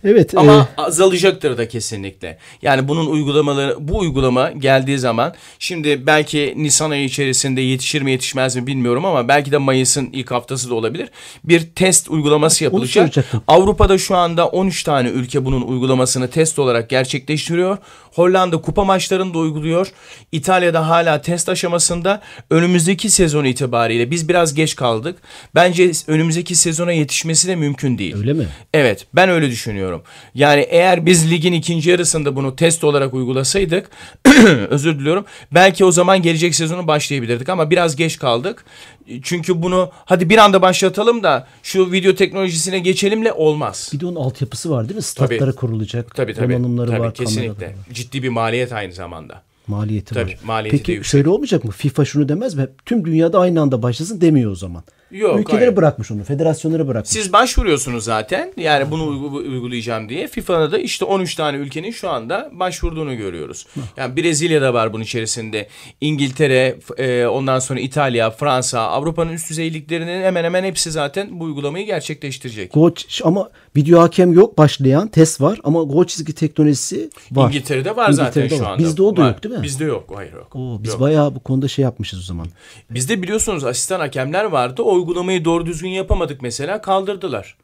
Evet. 0.04 0.36
Ama 0.36 0.68
e... 0.78 0.80
azalacaktır 0.80 1.58
da 1.58 1.68
kesinlikle. 1.68 2.38
Yani 2.62 2.88
bunun 2.88 3.06
uygulamaları 3.06 3.76
bu 3.80 3.98
uygulama 3.98 4.50
geldiği 4.50 4.98
zaman 4.98 5.34
şimdi 5.58 6.06
belki 6.06 6.54
Nisan 6.56 6.90
ayı 6.90 7.04
içerisinde 7.04 7.60
yetişir 7.60 8.02
mi 8.02 8.10
yetişmez 8.10 8.56
mi 8.56 8.66
bilmiyorum 8.66 9.04
ama 9.04 9.28
belki 9.28 9.52
de 9.52 9.58
Mayıs'ın 9.58 10.08
ilk 10.12 10.30
haftası 10.30 10.70
da 10.70 10.74
olabilir. 10.74 11.08
Bir 11.44 11.60
test 11.60 12.10
uygulaması 12.10 12.64
yapılacak. 12.64 13.14
Avrupa'da 13.46 13.98
şu 13.98 14.16
anda 14.16 14.48
13 14.48 14.82
tane 14.82 15.08
ülke 15.08 15.44
bunun 15.44 15.62
uygulamasını 15.62 16.30
test 16.30 16.58
olarak 16.58 16.90
gerçekleştiriyor. 16.90 17.78
Hollanda 18.12 18.60
kupa 18.60 18.84
maçlarını 18.84 19.34
da 19.34 19.38
uyguluyor. 19.38 19.88
İtalya'da 20.32 20.88
hala 20.88 21.22
test 21.22 21.48
aşamasında. 21.48 22.20
Önümüzdeki 22.50 23.10
sezon 23.10 23.44
itibariyle 23.44 24.10
biz 24.10 24.28
biraz 24.28 24.54
geç 24.54 24.76
kaldık. 24.76 25.18
Bence 25.54 25.90
önümüzdeki 26.06 26.54
sezona 26.54 26.92
yetişmesi 26.92 27.48
de 27.48 27.56
mümkün 27.56 27.98
değil. 27.98 28.16
Öyle 28.16 28.32
mi? 28.32 28.46
Evet 28.74 29.06
ben 29.14 29.28
öyle 29.28 29.50
düşünüyorum. 29.50 29.87
Yani 30.34 30.60
eğer 30.60 31.06
biz 31.06 31.30
ligin 31.30 31.52
ikinci 31.52 31.90
yarısında 31.90 32.36
bunu 32.36 32.56
test 32.56 32.84
olarak 32.84 33.14
uygulasaydık 33.14 33.90
özür 34.68 34.98
diliyorum. 34.98 35.24
Belki 35.52 35.84
o 35.84 35.90
zaman 35.90 36.22
gelecek 36.22 36.54
sezonu 36.54 36.86
başlayabilirdik 36.86 37.48
ama 37.48 37.70
biraz 37.70 37.96
geç 37.96 38.18
kaldık. 38.18 38.64
Çünkü 39.22 39.62
bunu 39.62 39.90
hadi 40.04 40.30
bir 40.30 40.38
anda 40.38 40.62
başlatalım 40.62 41.22
da 41.22 41.46
şu 41.62 41.92
video 41.92 42.14
teknolojisine 42.14 42.78
geçelimle 42.78 43.32
olmaz. 43.32 43.90
Bir 43.92 44.00
de 44.00 44.06
onun 44.06 44.16
altyapısı 44.16 44.70
var 44.70 44.88
değil 44.88 44.96
mi? 44.96 45.02
Statlara 45.02 45.38
tabii. 45.38 45.54
kurulacak. 45.54 46.14
Tabii 46.14 46.34
tabii. 46.34 46.52
Donanımları 46.52 46.90
tabii, 46.90 47.00
var. 47.00 47.14
Kesinlikle. 47.14 47.66
Var. 47.66 47.74
Ciddi 47.92 48.22
bir 48.22 48.28
maliyet 48.28 48.72
aynı 48.72 48.92
zamanda. 48.92 49.42
Maliyeti 49.66 50.14
tabii, 50.14 50.30
var. 50.30 50.38
Maliyeti 50.44 50.76
Peki 50.76 51.08
şöyle 51.08 51.28
olmayacak 51.28 51.64
mı? 51.64 51.70
FIFA 51.70 52.04
şunu 52.04 52.28
demez 52.28 52.54
mi? 52.54 52.66
Tüm 52.86 53.04
dünyada 53.04 53.40
aynı 53.40 53.60
anda 53.60 53.82
başlasın 53.82 54.20
demiyor 54.20 54.50
o 54.50 54.54
zaman. 54.54 54.82
Yok, 55.10 55.40
Ülkeleri 55.40 55.60
hayır. 55.64 55.76
bırakmış 55.76 56.10
onu. 56.10 56.24
Federasyonları 56.24 56.88
bırakmış. 56.88 57.10
Siz 57.10 57.32
başvuruyorsunuz 57.32 58.04
zaten. 58.04 58.52
Yani 58.56 58.90
bunu 58.90 59.02
uygu- 59.02 59.48
uygulayacağım 59.48 60.08
diye. 60.08 60.26
FIFA'da 60.28 60.72
da 60.72 60.78
işte 60.78 61.04
13 61.04 61.34
tane 61.34 61.56
ülkenin 61.56 61.90
şu 61.90 62.10
anda 62.10 62.50
başvurduğunu 62.52 63.16
görüyoruz. 63.16 63.66
Yani 63.96 64.16
Brezilya'da 64.16 64.74
var 64.74 64.92
bunun 64.92 65.02
içerisinde. 65.04 65.68
İngiltere, 66.00 66.78
e, 66.98 67.26
ondan 67.26 67.58
sonra 67.58 67.80
İtalya, 67.80 68.30
Fransa, 68.30 68.80
Avrupa'nın 68.80 69.32
üst 69.32 69.50
düzey 69.50 69.74
liglerinin 69.74 70.22
hemen 70.22 70.44
hemen 70.44 70.64
hepsi 70.64 70.90
zaten 70.90 71.40
bu 71.40 71.44
uygulamayı 71.44 71.86
gerçekleştirecek. 71.86 72.72
Gol 72.74 72.90
ç- 72.90 73.22
ama 73.24 73.50
video 73.76 74.00
hakem 74.00 74.32
yok 74.32 74.58
başlayan 74.58 75.08
test 75.08 75.40
var 75.40 75.60
ama 75.64 75.82
gol 75.82 76.04
çizgi 76.04 76.32
teknolojisi 76.34 77.10
var. 77.32 77.48
İngiltere'de 77.48 77.96
var 77.96 78.10
zaten 78.12 78.40
İngiltere'de 78.40 78.56
şu 78.56 78.62
var. 78.64 78.70
anda. 78.72 78.82
Bizde 78.84 79.02
o 79.02 79.16
da 79.16 79.22
Var. 79.22 79.28
yok 79.28 79.42
değil 79.44 79.54
mi? 79.54 79.62
Bizde 79.62 79.84
yok. 79.84 80.04
Hayır 80.14 80.32
yok. 80.32 80.56
Oo, 80.56 80.78
biz 80.82 80.90
Yok. 80.92 81.00
bayağı 81.00 81.34
bu 81.34 81.40
konuda 81.40 81.68
şey 81.68 81.82
yapmışız 81.82 82.18
o 82.18 82.22
zaman. 82.22 82.46
Bizde 82.90 83.22
biliyorsunuz 83.22 83.64
asistan 83.64 84.00
hakemler 84.00 84.44
vardı. 84.44 84.82
O 84.82 84.97
uygulamayı 84.98 85.44
doğru 85.44 85.66
düzgün 85.66 85.88
yapamadık 85.88 86.42
mesela 86.42 86.80
kaldırdılar. 86.80 87.56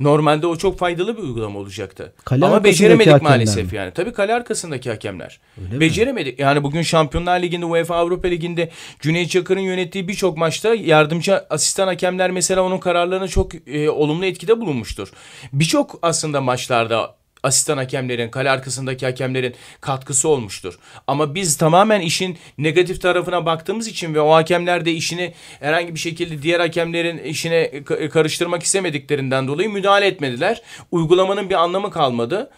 Normalde 0.00 0.46
o 0.46 0.56
çok 0.56 0.78
faydalı 0.78 1.16
bir 1.16 1.22
uygulama 1.22 1.58
olacaktı. 1.58 2.12
Kale 2.24 2.46
Ama 2.46 2.64
beceremedik 2.64 3.22
maalesef 3.22 3.72
mi? 3.72 3.76
yani. 3.78 3.90
Tabii 3.90 4.12
kale 4.12 4.34
arkasındaki 4.34 4.90
hakemler. 4.90 5.40
Öyle 5.64 5.74
mi? 5.74 5.80
Beceremedik. 5.80 6.38
Yani 6.38 6.62
bugün 6.62 6.82
Şampiyonlar 6.82 7.42
Ligi'nde, 7.42 7.64
UEFA 7.64 7.96
Avrupa 7.96 8.28
Ligi'nde 8.28 8.70
Cüneyt 9.00 9.30
Çakır'ın 9.30 9.60
yönettiği 9.60 10.08
birçok 10.08 10.36
maçta 10.36 10.74
yardımcı 10.74 11.34
asistan 11.50 11.86
hakemler 11.86 12.30
mesela 12.30 12.62
onun 12.62 12.78
kararlarına 12.78 13.28
çok 13.28 13.68
e, 13.68 13.90
olumlu 13.90 14.24
etkide 14.24 14.60
bulunmuştur. 14.60 15.08
Birçok 15.52 15.98
aslında 16.02 16.40
maçlarda 16.40 17.14
asistan 17.42 17.76
hakemlerin, 17.76 18.30
kale 18.30 18.50
arkasındaki 18.50 19.06
hakemlerin 19.06 19.54
katkısı 19.80 20.28
olmuştur. 20.28 20.78
Ama 21.06 21.34
biz 21.34 21.56
tamamen 21.56 22.00
işin 22.00 22.38
negatif 22.58 23.00
tarafına 23.02 23.46
baktığımız 23.46 23.88
için 23.88 24.14
ve 24.14 24.20
o 24.20 24.30
hakemler 24.32 24.84
de 24.84 24.92
işini 24.92 25.34
herhangi 25.60 25.94
bir 25.94 26.00
şekilde 26.00 26.42
diğer 26.42 26.60
hakemlerin 26.60 27.18
işine 27.18 27.64
ka- 27.64 28.08
karıştırmak 28.08 28.62
istemediklerinden 28.62 29.48
dolayı 29.48 29.70
müdahale 29.70 30.06
etmediler. 30.06 30.62
Uygulamanın 30.90 31.50
bir 31.50 31.54
anlamı 31.54 31.90
kalmadı. 31.90 32.50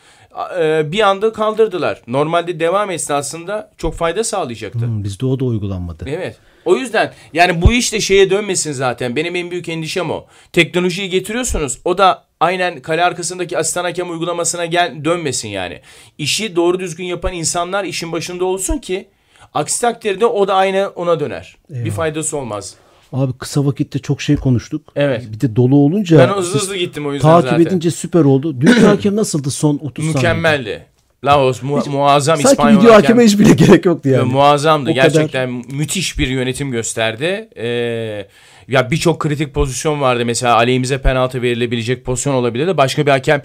E, 0.61 0.93
Bir 0.93 1.01
anda 1.01 1.33
kaldırdılar. 1.33 2.03
Normalde 2.07 2.61
devam 2.61 2.91
esnasında 2.91 3.71
çok 3.77 3.95
fayda 3.95 4.25
sağlayacaktı. 4.25 4.79
Hmm, 4.79 5.05
bizde 5.05 5.27
o 5.27 5.41
da 5.41 5.45
uygulanmadı. 5.45 6.05
Evet. 6.09 6.37
O 6.65 6.77
yüzden 6.77 7.13
yani 7.33 7.63
bu 7.63 7.73
iş 7.73 7.93
de 7.93 8.01
şeye 8.01 8.31
dönmesin 8.31 8.73
zaten. 8.73 9.17
Benim 9.17 9.37
en 9.37 9.51
büyük 9.51 9.69
endişem 9.69 10.11
o. 10.11 10.27
Teknolojiyi 10.53 11.11
getiriyorsunuz. 11.11 11.79
O 11.85 11.99
da 11.99 12.25
aynen 12.41 12.81
kale 12.83 13.05
arkasındaki 13.05 13.59
asistan 13.59 13.85
hakem 13.85 14.11
uygulamasına 14.11 14.67
gel 14.67 15.05
dönmesin 15.05 15.49
yani. 15.49 15.81
İşi 16.19 16.57
doğru 16.57 16.81
düzgün 16.81 17.05
yapan 17.05 17.33
insanlar 17.33 17.85
işin 17.85 18.13
başında 18.13 18.45
olsun 18.45 18.79
ki 18.79 19.09
aksi 19.55 19.81
takdirde 19.81 20.27
o 20.27 20.49
da 20.49 20.55
aynı 20.55 20.89
ona 20.89 21.21
döner. 21.21 21.57
Bir 21.71 21.91
faydası 21.91 22.37
olmaz. 22.37 22.75
Abi 23.13 23.33
kısa 23.33 23.67
vakitte 23.67 23.99
çok 23.99 24.23
şey 24.23 24.37
konuştuk. 24.37 24.93
Evet. 24.97 25.25
Bir 25.33 25.41
de 25.41 25.57
dolu 25.57 25.77
olunca 25.77 26.19
Ben 26.19 26.29
hızlı 26.29 26.59
hızlı 26.61 26.77
gittim 26.77 27.07
o 27.07 27.13
yüzden 27.13 27.29
takip 27.29 27.51
zaten. 27.51 27.65
edince 27.65 27.91
süper 27.91 28.21
oldu. 28.25 28.61
Dünkü 28.61 28.81
hakem 28.87 29.17
nasıldı 29.17 29.51
son 29.51 29.79
30 29.83 30.05
saniye? 30.05 30.15
Mükemmeldi. 30.15 30.87
Laos 31.25 31.63
mu- 31.63 31.83
muazzam 31.91 32.37
Sanki 32.37 32.51
İspanyol 32.51 32.81
video 32.81 32.93
hakem. 32.93 33.03
hakeme 33.03 33.25
hiç 33.25 33.39
bile 33.39 33.53
gerek 33.55 33.85
yoktu 33.87 34.09
Ya, 34.09 34.19
yani. 34.19 34.33
Muazzamdı. 34.33 34.91
O 34.91 34.95
kadar- 34.95 35.03
Gerçekten 35.11 35.51
müthiş 35.51 36.19
bir 36.19 36.29
yönetim 36.29 36.71
gösterdi. 36.71 37.49
Ee, 37.57 38.27
ya 38.71 38.91
birçok 38.91 39.21
kritik 39.21 39.55
pozisyon 39.55 40.01
vardı. 40.01 40.25
Mesela 40.25 40.55
aleyhimize 40.57 40.99
penaltı 41.03 41.43
verilebilecek 41.43 42.05
pozisyon 42.05 42.35
olabilirdi. 42.35 42.77
Başka 42.77 43.07
bir 43.07 43.11
hakem 43.11 43.43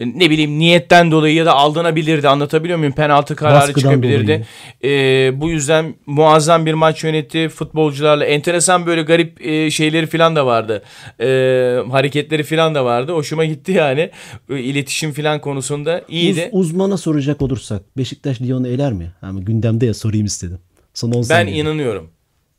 ne 0.00 0.30
bileyim 0.30 0.58
niyetten 0.58 1.10
dolayı 1.10 1.34
ya 1.34 1.46
da 1.46 1.54
aldanabilirdi. 1.54 2.28
Anlatabiliyor 2.28 2.78
muyum? 2.78 2.92
Penaltı 2.92 3.36
kararı 3.36 3.54
Baskıdan 3.54 3.80
çıkabilirdi. 3.80 4.46
Ee, 4.84 5.30
bu 5.40 5.50
yüzden 5.50 5.94
muazzam 6.06 6.66
bir 6.66 6.74
maç 6.74 7.04
yönetti 7.04 7.48
futbolcularla. 7.48 8.24
Enteresan 8.24 8.86
böyle 8.86 9.02
garip 9.02 9.46
e, 9.46 9.70
şeyleri 9.70 10.06
falan 10.06 10.36
da 10.36 10.46
vardı. 10.46 10.82
Ee, 11.20 11.24
hareketleri 11.90 12.42
falan 12.42 12.74
da 12.74 12.84
vardı. 12.84 13.12
Hoşuma 13.12 13.44
gitti 13.44 13.72
yani. 13.72 14.10
Ee, 14.50 14.58
İletişim 14.60 15.12
falan 15.12 15.40
konusunda 15.40 16.04
iyiydi. 16.08 16.50
Uz- 16.52 16.68
uzmana 16.68 16.96
soracak 16.96 17.42
olursak 17.42 17.82
Beşiktaş 17.96 18.40
Lyon'u 18.40 18.68
eler 18.68 18.92
mi? 18.92 19.12
Ama 19.22 19.40
gündemde 19.40 19.86
ya 19.86 19.94
sorayım 19.94 20.26
istedim. 20.26 20.58
Son 20.94 21.12
10 21.12 21.24
Ben 21.30 21.46
inanıyorum. 21.46 22.10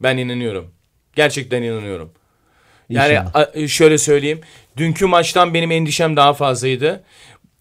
Ben 0.04 0.18
inanıyorum. 0.18 0.66
Gerçekten 1.24 1.62
inanıyorum. 1.64 2.10
Yani 2.90 3.14
İnşallah. 3.14 3.36
a- 3.36 3.68
şöyle 3.68 3.98
söyleyeyim. 3.98 4.40
Dünkü 4.78 5.06
maçtan 5.06 5.54
benim 5.54 5.72
endişem 5.72 6.16
daha 6.16 6.34
fazlaydı. 6.34 7.04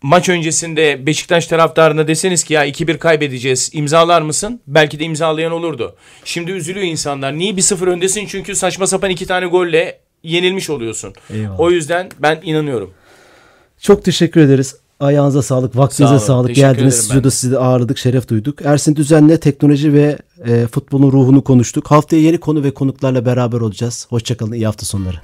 Maç 0.02 0.28
öncesinde 0.28 1.06
Beşiktaş 1.06 1.46
taraftarına 1.46 2.08
deseniz 2.08 2.44
ki 2.44 2.54
ya 2.54 2.66
2-1 2.66 2.98
kaybedeceğiz 2.98 3.70
imzalar 3.72 4.22
mısın? 4.22 4.60
Belki 4.66 4.98
de 4.98 5.04
imzalayan 5.04 5.52
olurdu. 5.52 5.96
Şimdi 6.24 6.50
üzülüyor 6.50 6.86
insanlar. 6.86 7.38
Niye 7.38 7.52
1-0 7.56 7.86
öndesin? 7.90 8.26
Çünkü 8.26 8.54
saçma 8.56 8.86
sapan 8.86 9.10
iki 9.10 9.26
tane 9.26 9.46
golle 9.46 9.98
yenilmiş 10.22 10.70
oluyorsun. 10.70 11.12
Eyvallah. 11.34 11.60
O 11.60 11.70
yüzden 11.70 12.08
ben 12.18 12.40
inanıyorum. 12.42 12.90
Çok 13.80 14.04
teşekkür 14.04 14.40
ederiz. 14.40 14.76
Ayağınıza 15.00 15.42
sağlık, 15.42 15.74
Sağ 15.74 15.80
vaktinize 15.80 16.14
olun, 16.14 16.18
sağlık. 16.22 16.48
teşekkür 16.48 16.68
Geldiniz 16.68 16.94
stüdyoda 17.04 17.30
sizi 17.30 17.52
de 17.52 17.58
ağırladık, 17.58 17.98
şeref 17.98 18.28
duyduk. 18.28 18.62
Ersin 18.62 18.96
Düzen'le 18.96 19.36
teknoloji 19.36 19.92
ve 19.92 20.18
e, 20.44 20.66
futbolun 20.66 21.12
ruhunu 21.12 21.44
konuştuk. 21.44 21.90
Haftaya 21.90 22.22
yeni 22.22 22.40
konu 22.40 22.64
ve 22.64 22.74
konuklarla 22.74 23.26
beraber 23.26 23.60
olacağız. 23.60 24.06
Hoşçakalın, 24.10 24.52
iyi 24.52 24.66
hafta 24.66 24.86
sonları. 24.86 25.16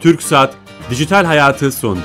Türk 0.00 0.22
Saat 0.22 0.56
Dijital 0.90 1.24
Hayatı 1.24 1.72
sondu. 1.72 2.00